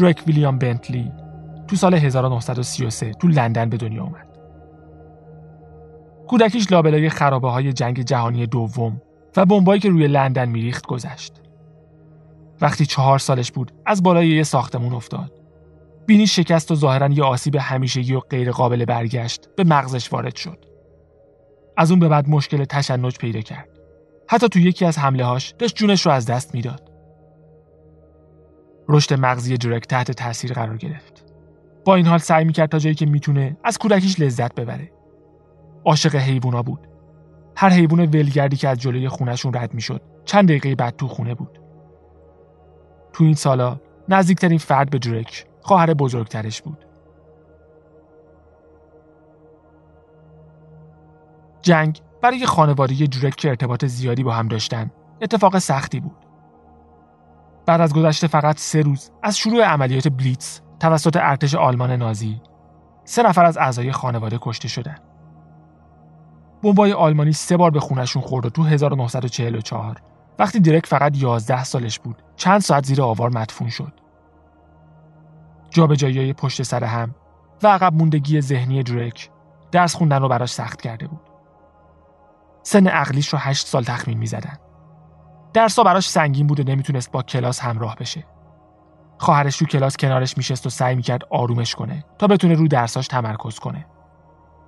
درک 0.00 0.22
ویلیام 0.26 0.58
بنتلی 0.58 1.12
تو 1.68 1.76
سال 1.76 1.94
1933 1.94 3.12
تو 3.12 3.28
لندن 3.28 3.68
به 3.68 3.76
دنیا 3.76 4.02
اومد. 4.02 4.26
کودکیش 6.28 6.72
لابلای 6.72 7.08
خرابه 7.08 7.50
های 7.50 7.72
جنگ 7.72 8.02
جهانی 8.02 8.46
دوم 8.46 9.02
و 9.36 9.46
بمبایی 9.46 9.80
که 9.80 9.88
روی 9.88 10.06
لندن 10.06 10.48
میریخت 10.48 10.86
گذشت. 10.86 11.40
وقتی 12.60 12.86
چهار 12.86 13.18
سالش 13.18 13.52
بود 13.52 13.72
از 13.86 14.02
بالای 14.02 14.28
یه 14.28 14.42
ساختمون 14.42 14.92
افتاد. 14.92 15.32
بینی 16.06 16.26
شکست 16.26 16.70
و 16.70 16.74
ظاهرا 16.74 17.08
یه 17.08 17.24
آسیب 17.24 17.56
همیشگی 17.56 18.14
و 18.14 18.20
غیر 18.20 18.50
قابل 18.50 18.84
برگشت 18.84 19.48
به 19.56 19.64
مغزش 19.64 20.12
وارد 20.12 20.36
شد. 20.36 20.64
از 21.76 21.90
اون 21.90 22.00
به 22.00 22.08
بعد 22.08 22.28
مشکل 22.28 22.64
تشنج 22.64 23.18
پیدا 23.18 23.40
کرد. 23.40 23.68
حتی 24.28 24.48
تو 24.48 24.58
یکی 24.58 24.84
از 24.84 24.98
حمله 24.98 25.24
هاش 25.24 25.54
داشت 25.58 25.76
جونش 25.76 26.06
رو 26.06 26.12
از 26.12 26.26
دست 26.26 26.54
می‌داد. 26.54 26.89
رشد 28.90 29.14
مغزی 29.14 29.56
درک 29.56 29.86
تحت 29.86 30.10
تاثیر 30.10 30.52
قرار 30.52 30.76
گرفت. 30.76 31.24
با 31.84 31.94
این 31.94 32.06
حال 32.06 32.18
سعی 32.18 32.44
می‌کرد 32.44 32.68
تا 32.68 32.78
جایی 32.78 32.94
که 32.94 33.06
می‌تونه 33.06 33.56
از 33.64 33.78
کودکیش 33.78 34.20
لذت 34.20 34.54
ببره. 34.54 34.92
عاشق 35.84 36.14
حیوونا 36.14 36.62
بود. 36.62 36.86
هر 37.56 37.68
حیوان 37.68 38.00
ولگردی 38.00 38.56
که 38.56 38.68
از 38.68 38.78
جلوی 38.78 39.08
خونشون 39.08 39.54
رد 39.54 39.74
می‌شد 39.74 40.02
چند 40.24 40.48
دقیقه 40.48 40.74
بعد 40.74 40.96
تو 40.96 41.08
خونه 41.08 41.34
بود. 41.34 41.60
تو 43.12 43.24
این 43.24 43.34
سالا 43.34 43.80
نزدیکترین 44.08 44.58
فرد 44.58 44.90
به 44.90 44.98
درک 44.98 45.46
خواهر 45.60 45.94
بزرگترش 45.94 46.62
بود. 46.62 46.84
جنگ 51.62 52.00
برای 52.22 52.46
خانواده 52.46 53.06
درک 53.06 53.36
که 53.36 53.48
ارتباط 53.48 53.84
زیادی 53.84 54.22
با 54.22 54.32
هم 54.32 54.48
داشتن 54.48 54.90
اتفاق 55.22 55.58
سختی 55.58 56.00
بود. 56.00 56.29
بعد 57.70 57.80
از 57.80 57.94
گذشته 57.94 58.26
فقط 58.26 58.58
سه 58.58 58.80
روز 58.80 59.10
از 59.22 59.38
شروع 59.38 59.64
عملیات 59.64 60.08
بلیتز 60.08 60.60
توسط 60.80 61.16
ارتش 61.16 61.54
آلمان 61.54 61.92
نازی 61.92 62.40
سه 63.04 63.22
نفر 63.22 63.44
از 63.44 63.58
اعضای 63.58 63.92
خانواده 63.92 64.38
کشته 64.42 64.68
شدن. 64.68 64.98
بمبای 66.62 66.92
آلمانی 66.92 67.32
سه 67.32 67.56
بار 67.56 67.70
به 67.70 67.80
خونشون 67.80 68.22
خورد 68.22 68.46
و 68.46 68.50
تو 68.50 68.62
1944 68.62 70.00
وقتی 70.38 70.60
درک 70.60 70.86
فقط 70.86 71.16
11 71.16 71.64
سالش 71.64 71.98
بود 71.98 72.22
چند 72.36 72.60
ساعت 72.60 72.86
زیر 72.86 73.02
آوار 73.02 73.30
مدفون 73.30 73.68
شد. 73.68 73.92
جابجایی 75.70 76.32
پشت 76.32 76.62
سر 76.62 76.84
هم 76.84 77.14
و 77.62 77.68
عقب 77.68 77.94
موندگی 77.94 78.40
ذهنی 78.40 78.82
درک 78.82 79.30
درس 79.72 79.94
خوندن 79.94 80.22
رو 80.22 80.28
براش 80.28 80.52
سخت 80.52 80.80
کرده 80.80 81.06
بود. 81.06 81.30
سن 82.62 82.86
عقلیش 82.86 83.28
رو 83.28 83.38
8 83.42 83.66
سال 83.66 83.84
تخمین 83.84 84.18
می 84.18 84.26
زدن. 84.26 84.58
درسا 85.52 85.82
براش 85.82 86.08
سنگین 86.08 86.46
بود 86.46 86.60
و 86.60 86.62
نمی‌تونست 86.62 87.12
با 87.12 87.22
کلاس 87.22 87.60
همراه 87.60 87.96
بشه. 87.96 88.24
خواهرش 89.18 89.56
تو 89.56 89.64
کلاس 89.64 89.96
کنارش 89.96 90.36
میشست 90.36 90.66
و 90.66 90.70
سعی 90.70 90.94
می‌کرد 90.94 91.22
آرومش 91.30 91.74
کنه 91.74 92.04
تا 92.18 92.26
بتونه 92.26 92.54
رو 92.54 92.68
درساش 92.68 93.08
تمرکز 93.08 93.58
کنه. 93.58 93.86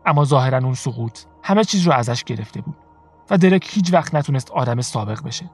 اما 0.06 0.24
ظاهرا 0.24 0.58
اون 0.58 0.74
سقوط 0.74 1.18
همه 1.42 1.64
چیز 1.64 1.86
رو 1.86 1.92
ازش 1.92 2.24
گرفته 2.24 2.60
بود 2.60 2.76
و 3.30 3.38
درک 3.38 3.68
هیچ 3.70 3.92
وقت 3.92 4.14
نتونست 4.14 4.50
آدم 4.50 4.80
سابق 4.80 5.22
بشه. 5.22 5.50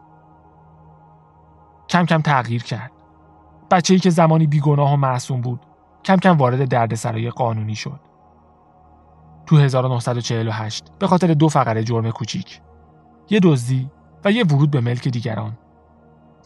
کم 1.89 2.05
کم 2.05 2.23
تغییر 2.23 2.63
کرد. 2.63 2.93
بچه‌ای 3.71 4.01
که 4.01 4.11
زمانی 4.11 4.47
بیگناه 4.47 4.93
و 4.93 4.97
معصوم 4.97 5.41
بود 5.41 5.61
کم 6.05 6.17
کم 6.17 6.37
وارد 6.37 6.69
دردسرای 6.69 7.31
قانونی 7.31 7.75
شد. 7.75 8.01
تو 9.47 9.57
1948 9.57 10.93
به 10.99 11.07
خاطر 11.07 11.35
دو 11.35 11.49
فقره 11.49 11.85
جرم 11.85 12.11
کوچیک 12.11 12.61
یه 13.31 13.41
دزدی 13.41 13.91
و 14.25 14.33
یه 14.33 14.45
ورود 14.45 14.71
به 14.71 14.81
ملک 14.81 15.09
دیگران. 15.09 15.59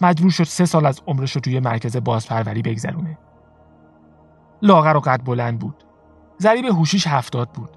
مجبور 0.01 0.31
شد 0.31 0.45
سه 0.45 0.65
سال 0.65 0.87
از 0.87 1.01
عمرش 1.07 1.33
رو 1.33 1.41
توی 1.41 1.61
مرکز 1.61 1.97
بازپروری 1.97 2.63
بگذرونه. 2.63 3.19
لاغر 4.63 4.97
و 4.97 5.01
قد 5.01 5.25
بلند 5.25 5.59
بود. 5.59 5.85
ضریب 6.41 6.65
هوشیش 6.65 7.07
هفتاد 7.07 7.49
بود. 7.51 7.71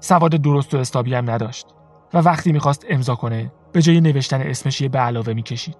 سواد 0.00 0.30
درست 0.30 0.74
و 0.74 0.78
استابی 0.78 1.14
هم 1.14 1.30
نداشت. 1.30 1.66
و 2.14 2.18
وقتی 2.18 2.52
می‌خواست 2.52 2.86
امضا 2.88 3.14
کنه 3.14 3.52
به 3.72 3.82
جای 3.82 4.00
نوشتن 4.00 4.40
اسمش 4.40 4.80
یه 4.80 4.88
به 4.88 4.98
علاوه 4.98 5.32
می‌کشید. 5.32 5.76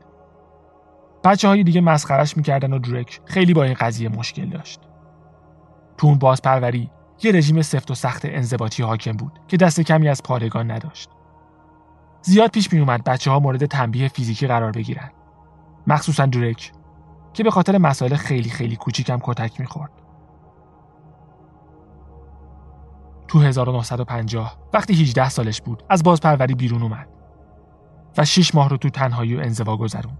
بچه 1.25 1.49
های 1.49 1.65
دیگه 1.65 1.81
مسخرش 1.81 2.37
می‌کردن 2.37 2.73
و 2.73 2.79
درک 2.79 3.21
خیلی 3.25 3.55
با 3.55 3.63
این 3.63 3.75
قضیه 3.75 4.09
مشکل 4.09 4.47
داشت. 4.47 4.81
تو 5.97 6.15
بازپروری 6.15 6.91
یه 7.23 7.33
رژیم 7.33 7.63
سفت 7.63 7.91
و 7.91 7.95
سخت 7.95 8.23
انضباطی 8.25 8.83
حاکم 8.83 9.13
بود 9.13 9.41
که 9.49 9.57
دست 9.57 9.81
کمی 9.81 10.09
از 10.09 10.23
پادگان 10.23 10.71
نداشت. 10.71 11.11
زیاد 12.23 12.51
پیش 12.51 12.73
می 12.73 12.79
اومد 12.79 13.05
بچه 13.05 13.31
ها 13.31 13.41
مورد 13.41 13.67
تنبیه 13.67 14.09
فیزیکی 14.09 14.47
قرار 14.47 14.73
بگیرن. 14.73 15.11
مخصوصا 15.87 16.27
درک 16.27 16.73
که 17.33 17.43
به 17.43 17.51
خاطر 17.51 17.79
مسائل 17.79 18.15
خیلی 18.15 18.51
خیلی 18.51 18.77
کوچیکم 18.77 19.19
کتک 19.23 19.61
می‌خورد. 19.61 19.91
تو 23.29 23.41
1950 23.41 24.59
وقتی 24.73 24.95
18 25.03 25.29
سالش 25.29 25.61
بود 25.61 25.83
از 25.89 26.03
بازپروری 26.03 26.55
بیرون 26.55 26.83
اومد 26.83 27.09
و 28.19 28.25
6 28.25 28.55
ماه 28.55 28.69
رو 28.69 28.77
تو 28.77 28.91
تنهایی 28.91 29.37
و 29.37 29.41
انزوا 29.41 29.77
گذروند. 29.77 30.19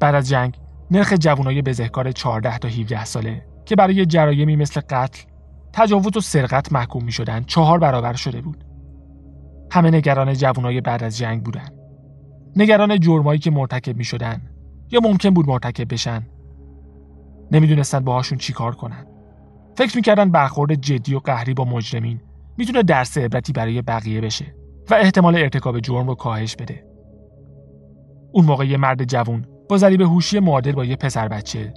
بعد 0.00 0.14
از 0.14 0.28
جنگ 0.28 0.58
نرخ 0.90 1.12
جوانای 1.12 1.62
بزهکار 1.62 2.12
14 2.12 2.58
تا 2.58 2.68
17 2.68 3.04
ساله 3.04 3.46
که 3.64 3.76
برای 3.76 4.06
جرایمی 4.06 4.56
مثل 4.56 4.80
قتل، 4.90 5.22
تجاوز 5.72 6.16
و 6.16 6.20
سرقت 6.20 6.72
محکوم 6.72 7.04
می 7.04 7.12
شدن 7.12 7.42
چهار 7.42 7.78
برابر 7.78 8.12
شده 8.12 8.40
بود. 8.40 8.64
همه 9.72 9.90
نگران 9.90 10.34
جوانای 10.34 10.80
بعد 10.80 11.02
از 11.02 11.18
جنگ 11.18 11.44
بودن. 11.44 11.68
نگران 12.56 13.00
جرمایی 13.00 13.38
که 13.38 13.50
مرتکب 13.50 13.96
می 13.96 14.04
شدن 14.04 14.42
یا 14.90 15.00
ممکن 15.00 15.30
بود 15.30 15.48
مرتکب 15.48 15.92
بشن. 15.92 16.26
نمی‌دونستن 17.52 18.00
باهاشون 18.00 18.38
چی 18.38 18.52
کار 18.52 18.74
کنن. 18.74 19.06
فکر 19.76 19.96
می‌کردن 19.96 20.30
برخورد 20.30 20.74
جدی 20.74 21.14
و 21.14 21.18
قهری 21.18 21.54
با 21.54 21.64
مجرمین 21.64 22.20
می‌تونه 22.56 22.82
درس 22.82 23.18
عبرتی 23.18 23.52
برای 23.52 23.82
بقیه 23.82 24.20
بشه 24.20 24.54
و 24.90 24.94
احتمال 24.94 25.36
ارتکاب 25.36 25.80
جرم 25.80 26.08
رو 26.08 26.14
کاهش 26.14 26.56
بده. 26.56 26.84
اون 28.32 28.44
موقع 28.44 28.66
یه 28.66 28.76
مرد 28.76 29.04
جوون 29.04 29.46
با 29.68 29.76
ذریب 29.76 30.00
هوشی 30.00 30.40
معادل 30.40 30.72
با 30.72 30.84
یه 30.84 30.96
پسر 30.96 31.28
بچه 31.28 31.74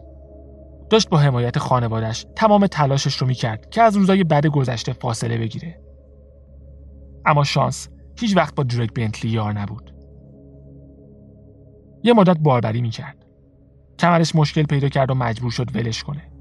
داشت 0.90 1.10
با 1.10 1.18
حمایت 1.18 1.60
خانوادش 1.60 2.26
تمام 2.36 2.68
تلاشش 2.68 3.16
رو 3.16 3.28
می‌کرد 3.28 3.70
که 3.70 3.82
از 3.82 3.98
روزای 3.98 4.24
بد 4.24 4.48
گذشته 4.48 4.94
فاصله 4.94 5.38
بگیره. 5.38 5.85
اما 7.26 7.44
شانس 7.44 7.90
هیچ 8.20 8.38
وقت 8.38 8.56
با 8.56 8.64
درک 8.64 8.94
بنتلی 8.94 9.32
یار 9.32 9.54
نبود. 9.54 9.96
یه 12.04 12.14
مدت 12.14 12.38
باربری 12.38 12.82
می‌کرد. 12.82 13.26
کمرش 14.00 14.36
مشکل 14.36 14.64
پیدا 14.64 14.90
کرد 14.90 15.12
و 15.12 15.14
مجبور 15.14 15.52
شد 15.52 15.76
ولش 15.76 16.04
کنه. 16.04 16.32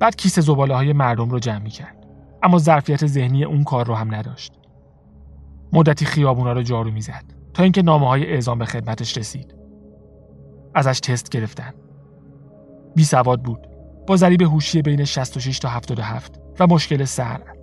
بعد 0.00 0.16
کیسه 0.16 0.40
زباله 0.40 0.74
های 0.74 0.92
مردم 0.92 1.30
رو 1.30 1.38
جمع 1.38 1.58
می‌کرد. 1.58 2.06
اما 2.42 2.58
ظرفیت 2.58 3.06
ذهنی 3.06 3.44
اون 3.44 3.64
کار 3.64 3.86
رو 3.86 3.94
هم 3.94 4.14
نداشت. 4.14 4.52
مدتی 5.72 6.04
خیابونا 6.04 6.52
رو 6.52 6.62
جارو 6.62 6.90
می‌زد 6.90 7.24
تا 7.54 7.62
اینکه 7.62 7.82
نامه 7.82 8.08
های 8.08 8.26
اعزام 8.26 8.58
به 8.58 8.64
خدمتش 8.64 9.18
رسید. 9.18 9.54
ازش 10.74 11.00
تست 11.00 11.30
گرفتن. 11.30 11.74
بی 12.96 13.04
سواد 13.04 13.42
بود. 13.42 13.66
با 14.06 14.16
ضریب 14.16 14.42
هوشی 14.42 14.82
بین 14.82 15.04
66 15.04 15.58
تا 15.58 15.68
77 15.68 16.40
و 16.60 16.66
مشکل 16.66 17.04
سر. 17.04 17.53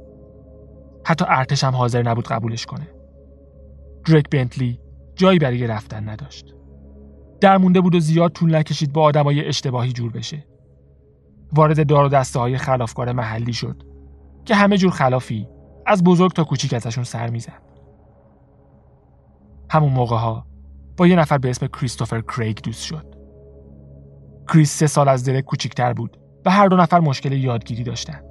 حتی 1.05 1.25
ارتش 1.27 1.63
هم 1.63 1.75
حاضر 1.75 2.03
نبود 2.03 2.27
قبولش 2.27 2.65
کنه. 2.65 2.87
درک 4.05 4.29
بنتلی 4.29 4.79
جایی 5.15 5.39
برای 5.39 5.67
رفتن 5.67 6.09
نداشت. 6.09 6.55
در 7.41 7.57
مونده 7.57 7.81
بود 7.81 7.95
و 7.95 7.99
زیاد 7.99 8.31
طول 8.31 8.55
نکشید 8.55 8.93
با 8.93 9.03
آدمای 9.03 9.47
اشتباهی 9.47 9.93
جور 9.93 10.11
بشه. 10.11 10.45
وارد 11.53 11.87
دار 11.87 12.05
و 12.05 12.09
دسته 12.09 12.39
های 12.39 12.57
خلافکار 12.57 13.11
محلی 13.11 13.53
شد 13.53 13.83
که 14.45 14.55
همه 14.55 14.77
جور 14.77 14.91
خلافی 14.91 15.47
از 15.85 16.03
بزرگ 16.03 16.31
تا 16.31 16.43
کوچیک 16.43 16.73
ازشون 16.73 17.03
سر 17.03 17.29
می‌زد. 17.29 17.61
همون 19.69 19.93
موقع 19.93 20.17
ها 20.17 20.45
با 20.97 21.07
یه 21.07 21.15
نفر 21.15 21.37
به 21.37 21.49
اسم 21.49 21.67
کریستوفر 21.67 22.21
کریگ 22.21 22.57
دوست 22.63 22.83
شد. 22.83 23.15
کریس 24.47 24.77
سه 24.77 24.87
سال 24.87 25.09
از 25.09 25.23
درک 25.23 25.45
کوچیکتر 25.45 25.93
بود 25.93 26.17
و 26.45 26.51
هر 26.51 26.67
دو 26.67 26.75
نفر 26.75 26.99
مشکل 26.99 27.31
یادگیری 27.31 27.83
داشتن. 27.83 28.30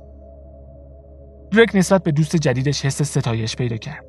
درک 1.50 1.70
نسبت 1.74 2.02
به 2.02 2.12
دوست 2.12 2.36
جدیدش 2.36 2.84
حس 2.84 3.02
ستایش 3.02 3.56
پیدا 3.56 3.76
کرد 3.76 4.04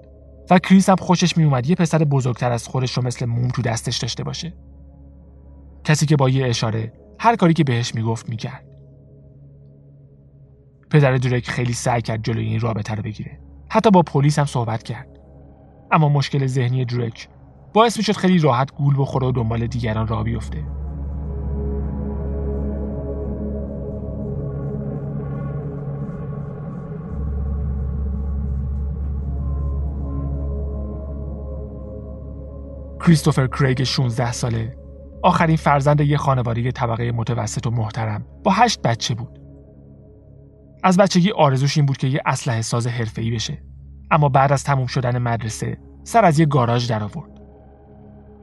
و 0.49 0.59
کریس 0.59 0.89
هم 0.89 0.95
خوشش 0.95 1.37
می 1.37 1.43
اومد 1.43 1.69
یه 1.69 1.75
پسر 1.75 1.97
بزرگتر 1.97 2.51
از 2.51 2.67
خودش 2.67 2.91
رو 2.91 3.03
مثل 3.03 3.25
موم 3.25 3.47
تو 3.47 3.61
دستش 3.61 3.97
داشته 3.97 4.23
باشه. 4.23 4.53
کسی 5.83 6.05
که 6.05 6.15
با 6.15 6.29
یه 6.29 6.47
اشاره 6.47 6.93
هر 7.19 7.35
کاری 7.35 7.53
که 7.53 7.63
بهش 7.63 7.95
می‌گفت 7.95 8.29
می‌کرد. 8.29 8.65
پدر 10.89 11.17
درک 11.17 11.49
خیلی 11.49 11.73
سعی 11.73 12.01
کرد 12.01 12.23
جلوی 12.23 12.45
این 12.45 12.59
رابطه 12.59 12.95
رو 12.95 13.03
بگیره. 13.03 13.39
حتی 13.69 13.91
با 13.91 14.01
پلیس 14.01 14.39
هم 14.39 14.45
صحبت 14.45 14.83
کرد. 14.83 15.07
اما 15.91 16.09
مشکل 16.09 16.47
ذهنی 16.47 16.85
درک 16.85 17.29
باعث 17.73 17.97
می‌شد 17.97 18.13
خیلی 18.13 18.39
راحت 18.39 18.75
گول 18.75 18.95
بخوره 18.97 19.27
و 19.27 19.31
دنبال 19.31 19.67
دیگران 19.67 20.07
راه 20.07 20.23
بیفته. 20.23 20.63
کریستوفر 33.05 33.47
کریگ 33.47 33.83
16 33.83 34.31
ساله 34.31 34.77
آخرین 35.23 35.55
فرزند 35.55 36.01
یه 36.01 36.17
خانواده 36.17 36.71
طبقه 36.71 37.11
متوسط 37.11 37.67
و 37.67 37.71
محترم 37.71 38.25
با 38.43 38.51
هشت 38.51 38.81
بچه 38.81 39.15
بود. 39.15 39.39
از 40.83 40.97
بچگی 40.97 41.31
آرزوش 41.31 41.77
این 41.77 41.85
بود 41.85 41.97
که 41.97 42.07
یه 42.07 42.21
اسلحه 42.25 42.61
ساز 42.61 42.87
حرفه‌ای 42.87 43.31
بشه. 43.31 43.63
اما 44.11 44.29
بعد 44.29 44.51
از 44.51 44.63
تموم 44.63 44.87
شدن 44.87 45.17
مدرسه 45.17 45.77
سر 46.03 46.25
از 46.25 46.39
یه 46.39 46.45
گاراژ 46.45 46.89
در 46.89 47.03
آورد. 47.03 47.41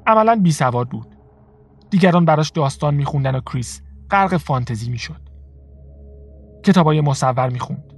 عملا 0.07 0.41
بی 0.43 0.53
سواد 0.53 0.89
بود. 0.89 1.17
دیگران 1.91 2.25
براش 2.25 2.51
داستان 2.51 2.95
میخوندن 2.95 3.35
و 3.35 3.41
کریس 3.41 3.83
غرق 4.11 4.37
فانتزی 4.37 4.91
می‌شد. 4.91 5.21
کتابای 6.65 7.01
مصور 7.01 7.49
می‌خوند. 7.49 7.93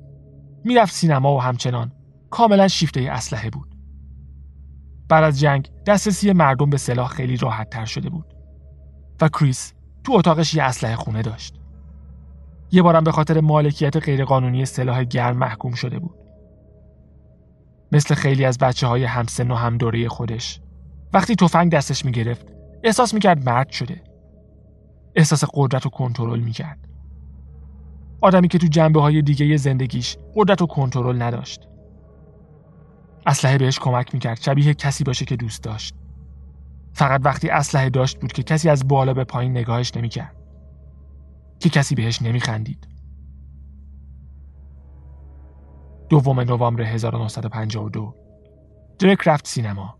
می‌رفت 0.64 0.94
سینما 0.94 1.36
و 1.36 1.42
همچنان 1.42 1.92
کاملا 2.30 2.68
شیفته 2.68 3.00
اسلحه 3.00 3.50
بود. 3.50 3.69
بعد 5.10 5.24
از 5.24 5.40
جنگ 5.40 5.70
دسترسی 5.86 6.32
مردم 6.32 6.70
به 6.70 6.76
سلاح 6.76 7.08
خیلی 7.08 7.36
راحت 7.36 7.70
تر 7.70 7.84
شده 7.84 8.10
بود. 8.10 8.34
و 9.20 9.28
کریس 9.28 9.72
تو 10.04 10.12
اتاقش 10.12 10.54
یه 10.54 10.62
اسلحه 10.62 10.96
خونه 10.96 11.22
داشت. 11.22 11.60
یه 12.72 12.82
بارم 12.82 13.04
به 13.04 13.12
خاطر 13.12 13.40
مالکیت 13.40 13.96
غیرقانونی 13.96 14.64
سلاح 14.64 15.04
گرم 15.04 15.36
محکوم 15.36 15.74
شده 15.74 15.98
بود. 15.98 16.14
مثل 17.92 18.14
خیلی 18.14 18.44
از 18.44 18.58
بچه 18.58 18.86
های 18.86 19.04
همسن 19.04 19.50
و 19.50 19.54
هم 19.54 19.78
دوره 19.78 20.08
خودش 20.08 20.60
وقتی 21.12 21.36
تفنگ 21.36 21.72
دستش 21.72 22.04
می 22.04 22.12
گرفت 22.12 22.46
احساس 22.84 23.14
می 23.14 23.20
کرد 23.20 23.48
مرد 23.48 23.70
شده. 23.70 24.02
احساس 25.14 25.44
قدرت 25.54 25.86
و 25.86 25.90
کنترل 25.90 26.40
می 26.40 26.52
کرد. 26.52 26.78
آدمی 28.20 28.48
که 28.48 28.58
تو 28.58 28.66
جنبه 28.66 29.00
های 29.00 29.22
دیگه 29.22 29.56
زندگیش 29.56 30.16
قدرت 30.34 30.62
و 30.62 30.66
کنترل 30.66 31.22
نداشت. 31.22 31.69
اسلحه 33.26 33.58
بهش 33.58 33.78
کمک 33.78 34.14
می‌کرد 34.14 34.40
شبیه 34.40 34.74
کسی 34.74 35.04
باشه 35.04 35.24
که 35.24 35.36
دوست 35.36 35.62
داشت. 35.62 35.94
فقط 36.92 37.20
وقتی 37.24 37.48
اسلحه 37.48 37.90
داشت 37.90 38.20
بود 38.20 38.32
که 38.32 38.42
کسی 38.42 38.68
از 38.68 38.88
بالا 38.88 39.14
به 39.14 39.24
پایین 39.24 39.52
نگاهش 39.52 39.96
نمی‌کرد. 39.96 40.36
که 41.60 41.68
کسی 41.70 41.94
بهش 41.94 42.22
نمیخندید. 42.22 42.88
دوم 46.08 46.40
نوامبر 46.40 46.82
1952 46.82 48.14
درک 48.98 49.28
رفت 49.28 49.46
سینما. 49.46 49.98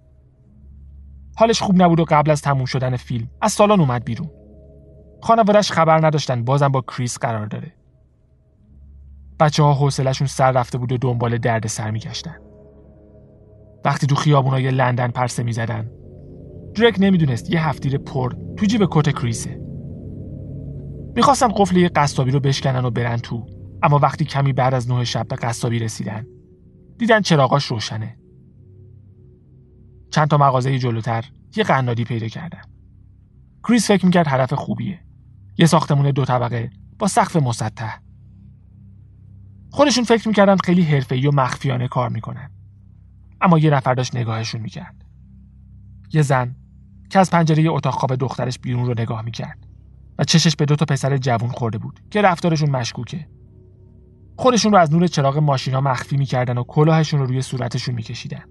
حالش 1.37 1.63
خوب 1.63 1.83
نبود 1.83 2.01
و 2.01 2.05
قبل 2.09 2.31
از 2.31 2.43
تموم 2.43 2.65
شدن 2.65 2.97
فیلم 2.97 3.31
از 3.41 3.53
سالن 3.53 3.81
اومد 3.81 4.05
بیرون. 4.05 4.31
خانوادش 5.23 5.73
خبر 5.73 6.07
نداشتن 6.07 6.45
بازم 6.45 6.69
با 6.69 6.81
کریس 6.81 7.19
قرار 7.19 7.47
داره. 7.47 7.73
بچه 9.41 9.63
ها 9.63 9.75
حوصلشون 9.75 10.27
سر 10.27 10.53
رفته 10.53 10.79
بود 10.79 10.93
و 10.93 10.99
دنبال 10.99 11.39
درد 11.39 11.67
سر 11.67 11.91
میگشتن. 11.91 12.50
وقتی 13.85 14.07
تو 14.07 14.15
خیابونای 14.15 14.71
لندن 14.71 15.09
پرسه 15.09 15.43
می‌زدن 15.43 15.91
درک 16.75 16.97
نمی‌دونست 16.99 17.51
یه 17.51 17.69
هفتیر 17.69 17.99
پر 17.99 18.33
تو 18.57 18.67
جیب 18.67 18.87
کت 18.91 19.21
کریسه. 19.21 19.61
می‌خواستن 21.17 21.49
قفل 21.49 21.77
یه 21.77 21.89
قصابی 21.89 22.31
رو 22.31 22.41
بشکنن 22.41 22.85
و 22.85 22.91
برن 22.91 23.17
تو 23.17 23.47
اما 23.83 23.99
وقتی 23.99 24.25
کمی 24.25 24.53
بعد 24.53 24.75
از 24.75 24.91
نه 24.91 25.05
شب 25.05 25.29
به 25.29 25.37
قصابی 25.37 25.79
رسیدن 25.79 26.27
دیدن 26.99 27.21
چراغاش 27.21 27.65
روشنه. 27.65 28.17
چند 30.11 30.29
تا 30.29 30.39
مغازه 30.39 30.79
جلوتر 30.79 31.25
یه 31.57 31.65
قنادی 31.65 32.05
پیدا 32.05 32.29
کردن. 32.29 32.63
کریس 33.69 33.89
فکر 33.89 34.07
می‌کرد 34.07 34.27
هدف 34.29 34.55
خوبیه. 34.55 35.01
یه 35.59 35.67
ساختمون 35.67 36.11
دو 36.11 36.25
طبقه 36.25 36.71
با 36.99 37.07
سقف 37.07 37.37
مسطح. 37.37 37.99
خودشون 39.71 40.05
فکر 40.05 40.29
می‌کردن 40.29 40.57
خیلی 40.57 40.83
حرفه‌ای 40.83 41.27
و 41.27 41.31
مخفیانه 41.31 41.89
کار 41.89 42.09
می‌کنن. 42.09 42.51
اما 43.41 43.59
یه 43.59 43.71
نفر 43.71 43.95
داشت 43.95 44.17
نگاهشون 44.17 44.61
می‌کرد. 44.61 45.05
یه 46.13 46.23
زن 46.23 46.57
که 47.11 47.19
از 47.19 47.31
پنجره 47.31 47.71
اتاق 47.71 47.95
خواب 47.95 48.17
دخترش 48.17 48.59
بیرون 48.59 48.87
رو 48.87 48.95
نگاه 48.99 49.23
می‌کرد 49.23 49.67
و 50.19 50.25
چشش 50.25 50.57
به 50.57 50.65
دو 50.65 50.77
تا 50.77 50.85
پسر 50.85 51.17
جوون 51.17 51.51
خورده 51.51 51.79
بود 51.79 52.01
که 52.11 52.23
رفتارشون 52.23 52.71
مشکوکه. 52.71 53.29
خودشون 54.37 54.73
رو 54.73 54.79
از 54.79 54.93
نور 54.93 55.07
چراغ 55.07 55.39
ماشینا 55.39 55.81
مخفی 55.81 56.17
می‌کردن 56.17 56.59
و 56.59 56.63
کلاهشون 56.63 57.21
رو 57.21 57.27
روی 57.27 57.43
صورتشون 57.43 57.95
میکشیدن. 57.95 58.45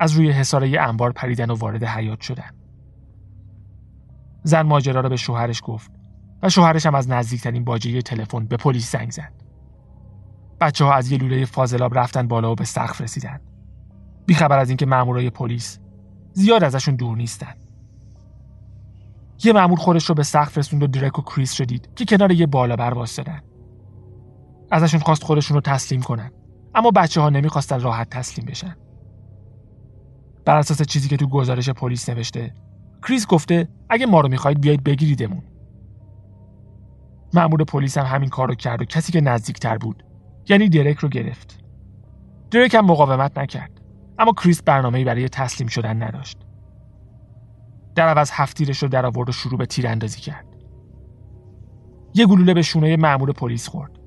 از 0.00 0.12
روی 0.12 0.30
حساره 0.30 0.80
انبار 0.80 1.12
پریدن 1.12 1.50
و 1.50 1.54
وارد 1.54 1.84
حیات 1.84 2.20
شدن. 2.20 2.50
زن 4.42 4.62
ماجرا 4.62 5.00
را 5.00 5.08
به 5.08 5.16
شوهرش 5.16 5.62
گفت 5.64 5.92
و 6.42 6.48
شوهرش 6.48 6.86
هم 6.86 6.94
از 6.94 7.08
نزدیکترین 7.08 7.64
باجه 7.64 8.02
تلفن 8.02 8.46
به 8.46 8.56
پلیس 8.56 8.92
زنگ 8.92 9.10
زد. 9.10 9.32
بچه 10.60 10.84
ها 10.84 10.94
از 10.94 11.12
یه 11.12 11.18
لوله 11.18 11.44
فاضلاب 11.44 11.98
رفتن 11.98 12.28
بالا 12.28 12.52
و 12.52 12.54
به 12.54 12.64
سقف 12.64 13.00
رسیدن. 13.00 13.40
بیخبر 14.26 14.58
از 14.58 14.68
اینکه 14.68 14.86
مامورای 14.86 15.30
پلیس 15.30 15.78
زیاد 16.32 16.64
ازشون 16.64 16.94
دور 16.94 17.16
نیستن. 17.16 17.54
یه 19.44 19.52
مامور 19.52 19.78
خودش 19.78 20.04
رو 20.04 20.14
به 20.14 20.22
سقف 20.22 20.58
رسوند 20.58 20.82
و 20.82 20.86
درک 20.86 21.18
و 21.18 21.22
کریس 21.22 21.52
شدید 21.52 21.88
که 21.94 22.04
کنار 22.04 22.32
یه 22.32 22.46
بالا 22.46 22.76
بر 22.76 22.94
واسدن. 22.94 23.42
ازشون 24.70 25.00
خواست 25.00 25.24
خودشون 25.24 25.54
رو 25.54 25.60
تسلیم 25.60 26.02
کنن 26.02 26.30
اما 26.74 26.90
بچه 26.90 27.20
ها 27.20 27.30
نمی‌خواستن 27.30 27.80
راحت 27.80 28.10
تسلیم 28.10 28.46
بشن. 28.46 28.76
بر 30.44 30.56
اساس 30.56 30.82
چیزی 30.82 31.08
که 31.08 31.16
تو 31.16 31.26
گزارش 31.26 31.68
پلیس 31.68 32.08
نوشته 32.08 32.54
کریس 33.02 33.26
گفته 33.26 33.68
اگه 33.88 34.06
ما 34.06 34.20
رو 34.20 34.28
می‌خواید 34.28 34.60
بیایید 34.60 34.84
بگیریدمون. 34.84 35.42
مأمور 37.34 37.64
پلیس 37.64 37.98
هم 37.98 38.06
همین 38.06 38.28
کار 38.28 38.48
رو 38.48 38.54
کرد 38.54 38.82
و 38.82 38.84
کسی 38.84 39.12
که 39.12 39.20
نزدیکتر 39.20 39.78
بود 39.78 40.04
یعنی 40.48 40.68
درک 40.68 40.98
رو 40.98 41.08
گرفت. 41.08 41.58
درک 42.50 42.74
هم 42.74 42.86
مقاومت 42.86 43.38
نکرد. 43.38 43.73
اما 44.18 44.32
کریس 44.32 44.62
برنامه‌ای 44.62 45.04
برای 45.04 45.28
تسلیم 45.28 45.68
شدن 45.68 46.02
نداشت. 46.02 46.38
در 47.94 48.08
عوض 48.08 48.30
هفتیرش 48.32 48.82
رو 48.82 48.88
در 48.88 49.06
آورد 49.06 49.28
و 49.28 49.32
شروع 49.32 49.58
به 49.58 49.66
تیراندازی 49.66 50.20
کرد. 50.20 50.46
یه 52.14 52.26
گلوله 52.26 52.54
به 52.54 52.62
شونه 52.62 52.96
مأمور 52.96 53.32
پلیس 53.32 53.68
خورد. 53.68 53.98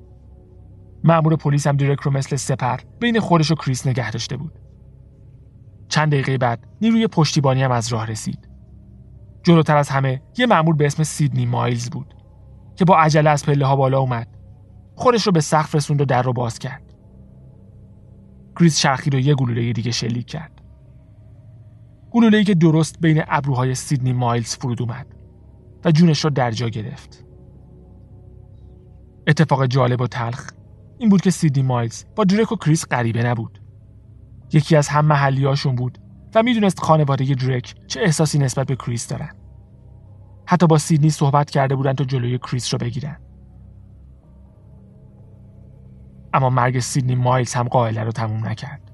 مأمور 1.04 1.36
پلیس 1.36 1.66
هم 1.66 1.76
درک 1.76 2.00
رو 2.00 2.10
مثل 2.10 2.36
سپر 2.36 2.80
بین 3.00 3.20
خودش 3.20 3.50
و 3.50 3.54
کریس 3.54 3.86
نگه 3.86 4.10
داشته 4.10 4.36
بود. 4.36 4.58
چند 5.88 6.12
دقیقه 6.12 6.38
بعد 6.38 6.66
نیروی 6.80 7.06
پشتیبانی 7.06 7.62
هم 7.62 7.70
از 7.70 7.88
راه 7.88 8.06
رسید. 8.06 8.48
جلوتر 9.42 9.76
از 9.76 9.88
همه 9.88 10.22
یه 10.38 10.46
مأمور 10.46 10.76
به 10.76 10.86
اسم 10.86 11.02
سیدنی 11.02 11.46
مایلز 11.46 11.90
بود 11.90 12.14
که 12.76 12.84
با 12.84 12.98
عجله 12.98 13.30
از 13.30 13.44
پله 13.44 13.66
ها 13.66 13.76
بالا 13.76 14.00
اومد 14.00 14.28
خودش 14.94 15.26
رو 15.26 15.32
به 15.32 15.40
سقف 15.40 15.74
رسوند 15.74 16.00
و 16.00 16.04
در 16.04 16.22
رو 16.22 16.32
باز 16.32 16.58
کرد 16.58 16.87
کریس 18.58 18.78
چرخید 18.78 19.10
و 19.10 19.18
یه 19.18 19.34
گلوله 19.34 19.72
دیگه 19.72 19.90
شلیک 19.90 20.26
کرد. 20.26 20.62
گلوله 22.10 22.44
که 22.44 22.54
درست 22.54 23.00
بین 23.00 23.22
ابروهای 23.28 23.74
سیدنی 23.74 24.12
مایلز 24.12 24.56
فرود 24.56 24.82
اومد 24.82 25.06
و 25.84 25.90
جونش 25.90 26.24
رو 26.24 26.30
در 26.30 26.50
جا 26.50 26.68
گرفت. 26.68 27.24
اتفاق 29.26 29.66
جالب 29.66 30.00
و 30.00 30.06
تلخ 30.06 30.50
این 30.98 31.08
بود 31.08 31.20
که 31.20 31.30
سیدنی 31.30 31.62
مایلز 31.62 32.04
با 32.16 32.24
درک 32.24 32.52
و 32.52 32.56
کریس 32.56 32.86
غریبه 32.90 33.22
نبود. 33.22 33.60
یکی 34.52 34.76
از 34.76 34.88
هم 34.88 35.04
محلی 35.04 35.44
هاشون 35.44 35.74
بود 35.74 35.98
و 36.34 36.42
می‌دونست 36.42 36.80
خانواده 36.80 37.34
درک 37.34 37.74
چه 37.86 38.00
احساسی 38.00 38.38
نسبت 38.38 38.66
به 38.66 38.76
کریس 38.76 39.08
دارن. 39.08 39.30
حتی 40.46 40.66
با 40.66 40.78
سیدنی 40.78 41.10
صحبت 41.10 41.50
کرده 41.50 41.74
بودن 41.74 41.92
تا 41.92 42.04
جلوی 42.04 42.38
کریس 42.38 42.74
رو 42.74 42.78
بگیرن. 42.78 43.16
اما 46.34 46.50
مرگ 46.50 46.78
سیدنی 46.78 47.14
مایلز 47.14 47.54
هم 47.54 47.68
غائله 47.68 48.02
رو 48.04 48.12
تموم 48.12 48.46
نکرد. 48.46 48.90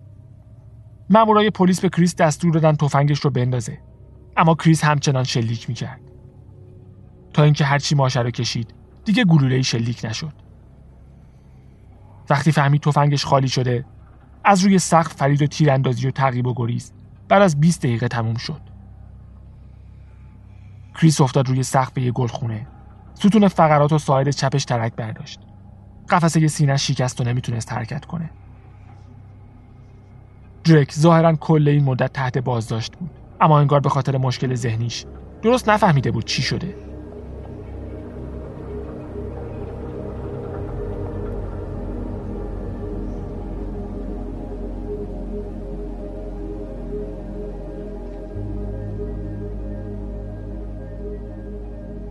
مامورای 1.11 1.51
پلیس 1.51 1.81
به 1.81 1.89
کریس 1.89 2.17
دستور 2.17 2.53
دادن 2.53 2.77
تفنگش 2.77 3.21
رو 3.21 3.31
بندازه. 3.31 3.79
اما 4.37 4.55
کریس 4.55 4.85
همچنان 4.85 5.25
شلیک 5.25 5.69
می‌کرد. 5.69 6.01
تا 7.33 7.43
اینکه 7.43 7.65
هرچی 7.65 7.95
ماشه 7.95 8.21
رو 8.21 8.31
کشید 8.31 8.75
دیگه 9.05 9.25
گلوله 9.25 9.63
شلیک 9.63 10.01
نشد. 10.05 10.33
وقتی 12.31 12.53
فهمید 12.53 12.83
تفنگش 12.83 13.25
خالی 13.25 13.49
شده 13.49 13.85
از 14.45 14.65
روی 14.65 14.79
سقف 14.79 15.13
پرید 15.13 15.43
و 15.43 15.47
تیراندازی 15.47 16.09
و 16.09 16.11
تعقیب 16.11 16.47
و 16.47 16.55
گریز 16.55 16.93
بعد 17.29 17.43
از 17.43 17.61
20 17.61 17.83
دقیقه 17.83 18.09
تموم 18.09 18.37
شد. 18.37 18.61
کریس 20.95 21.21
افتاد 21.21 21.49
روی 21.49 21.63
سقف 21.63 21.99
یه 21.99 22.13
گلخونه. 22.13 22.67
ستون 23.15 23.49
فقرات 23.49 23.93
و 23.93 23.99
ساعد 23.99 24.31
چپش 24.31 24.65
ترک 24.65 24.97
برداشت. 24.97 25.41
قفسه 26.09 26.49
سینه 26.49 26.77
شکست 26.77 27.21
و 27.21 27.25
نمی‌تونست 27.25 27.73
حرکت 27.73 28.05
کنه. 28.05 28.31
درک 30.65 30.93
ظاهرا 30.93 31.37
کل 31.37 31.69
این 31.69 31.85
مدت 31.85 32.13
تحت 32.13 32.39
بازداشت 32.39 32.97
بود 32.97 33.11
اما 33.41 33.61
انگار 33.61 33.81
به 33.81 33.89
خاطر 33.89 34.17
مشکل 34.17 34.55
ذهنیش 34.55 35.05
درست 35.43 35.69
نفهمیده 35.69 36.11
بود 36.11 36.25
چی 36.25 36.43
شده. 36.43 36.75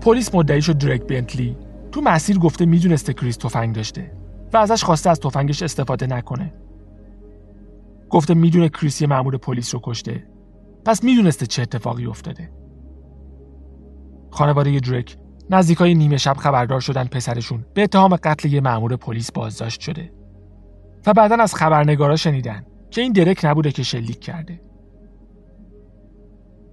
پلیس 0.01 0.35
مدعی 0.35 0.61
شد 0.61 0.77
درک 0.77 1.01
بنتلی 1.07 1.57
تو 1.93 2.01
مسیر 2.01 2.39
گفته 2.39 2.65
می‌دونسته 2.65 3.13
کریس 3.13 3.37
تفنگ 3.37 3.75
داشته 3.75 4.11
و 4.53 4.57
ازش 4.57 4.83
خواسته 4.83 5.09
از 5.09 5.19
تفنگش 5.19 5.63
استفاده 5.63 6.07
نکنه. 6.07 6.53
گفته 8.09 8.33
می‌دونه 8.33 8.69
کریس 8.69 9.01
یه 9.01 9.07
مأمور 9.07 9.37
پلیس 9.37 9.73
رو 9.73 9.81
کشته. 9.83 10.27
پس 10.85 11.03
می‌دونسته 11.03 11.45
چه 11.45 11.61
اتفاقی 11.61 12.05
افتاده. 12.05 12.51
خانواده 14.31 14.79
درک 14.79 15.17
نزدیکای 15.49 15.95
نیمه 15.95 16.17
شب 16.17 16.37
خبردار 16.37 16.79
شدن 16.79 17.05
پسرشون 17.05 17.65
به 17.73 17.83
اتهام 17.83 18.15
قتل 18.15 18.53
یه 18.53 18.61
مأمور 18.61 18.95
پلیس 18.95 19.31
بازداشت 19.31 19.81
شده. 19.81 20.13
و 21.07 21.13
بعدا 21.13 21.35
از 21.35 21.55
خبرنگارا 21.55 22.15
شنیدن 22.15 22.65
که 22.91 23.01
این 23.01 23.13
درک 23.13 23.45
نبوده 23.45 23.71
که 23.71 23.83
شلیک 23.83 24.19
کرده. 24.19 24.61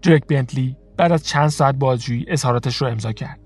درک 0.03 0.27
بنتلی 0.27 0.77
بعد 0.97 1.13
از 1.13 1.27
چند 1.27 1.49
ساعت 1.49 1.75
بازجویی 1.75 2.25
اظهاراتش 2.29 2.77
رو 2.77 2.89
امضا 2.89 3.13
کرد. 3.13 3.40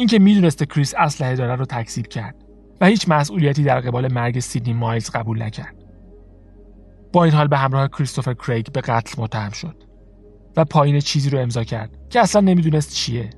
اینکه 0.00 0.18
می‌دونسته 0.18 0.66
کریس 0.66 0.94
اسلحه 0.98 1.36
داره 1.36 1.56
رو 1.56 1.64
تکذیب 1.64 2.06
کرد 2.06 2.44
و 2.80 2.86
هیچ 2.86 3.08
مسئولیتی 3.08 3.64
در 3.64 3.80
قبال 3.80 4.12
مرگ 4.12 4.40
سیدنی 4.40 4.72
مایلز 4.72 5.10
قبول 5.10 5.42
نکرد. 5.42 5.76
با 7.12 7.24
این 7.24 7.32
حال 7.32 7.48
به 7.48 7.56
همراه 7.56 7.88
کریستوفر 7.88 8.34
کریگ 8.34 8.66
به 8.72 8.80
قتل 8.80 9.22
متهم 9.22 9.50
شد 9.50 9.84
و 10.56 10.64
پایین 10.64 11.00
چیزی 11.00 11.30
رو 11.30 11.38
امضا 11.38 11.64
کرد 11.64 11.90
که 12.10 12.20
اصلا 12.20 12.40
نمی‌دونست 12.40 12.94
چیه. 12.94 13.30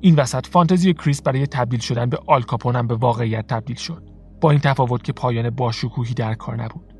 این 0.00 0.14
وسط 0.14 0.46
فانتزی 0.46 0.94
کریس 0.94 1.22
برای 1.22 1.46
تبدیل 1.46 1.80
شدن 1.80 2.10
به 2.10 2.18
آلکاپون 2.26 2.76
هم 2.76 2.86
به 2.86 2.94
واقعیت 2.94 3.46
تبدیل 3.46 3.76
شد. 3.76 4.02
با 4.40 4.50
این 4.50 4.60
تفاوت 4.60 5.04
که 5.04 5.12
پایان 5.12 5.50
باشکوهی 5.50 6.14
در 6.14 6.34
کار 6.34 6.62
نبود. 6.62 6.94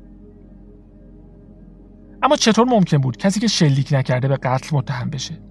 اما 2.23 2.35
چطور 2.35 2.67
ممکن 2.67 2.97
بود 2.97 3.17
کسی 3.17 3.39
که 3.39 3.47
شلیک 3.47 3.93
نکرده 3.93 4.27
به 4.27 4.37
قتل 4.37 4.77
متهم 4.77 5.09
بشه 5.09 5.41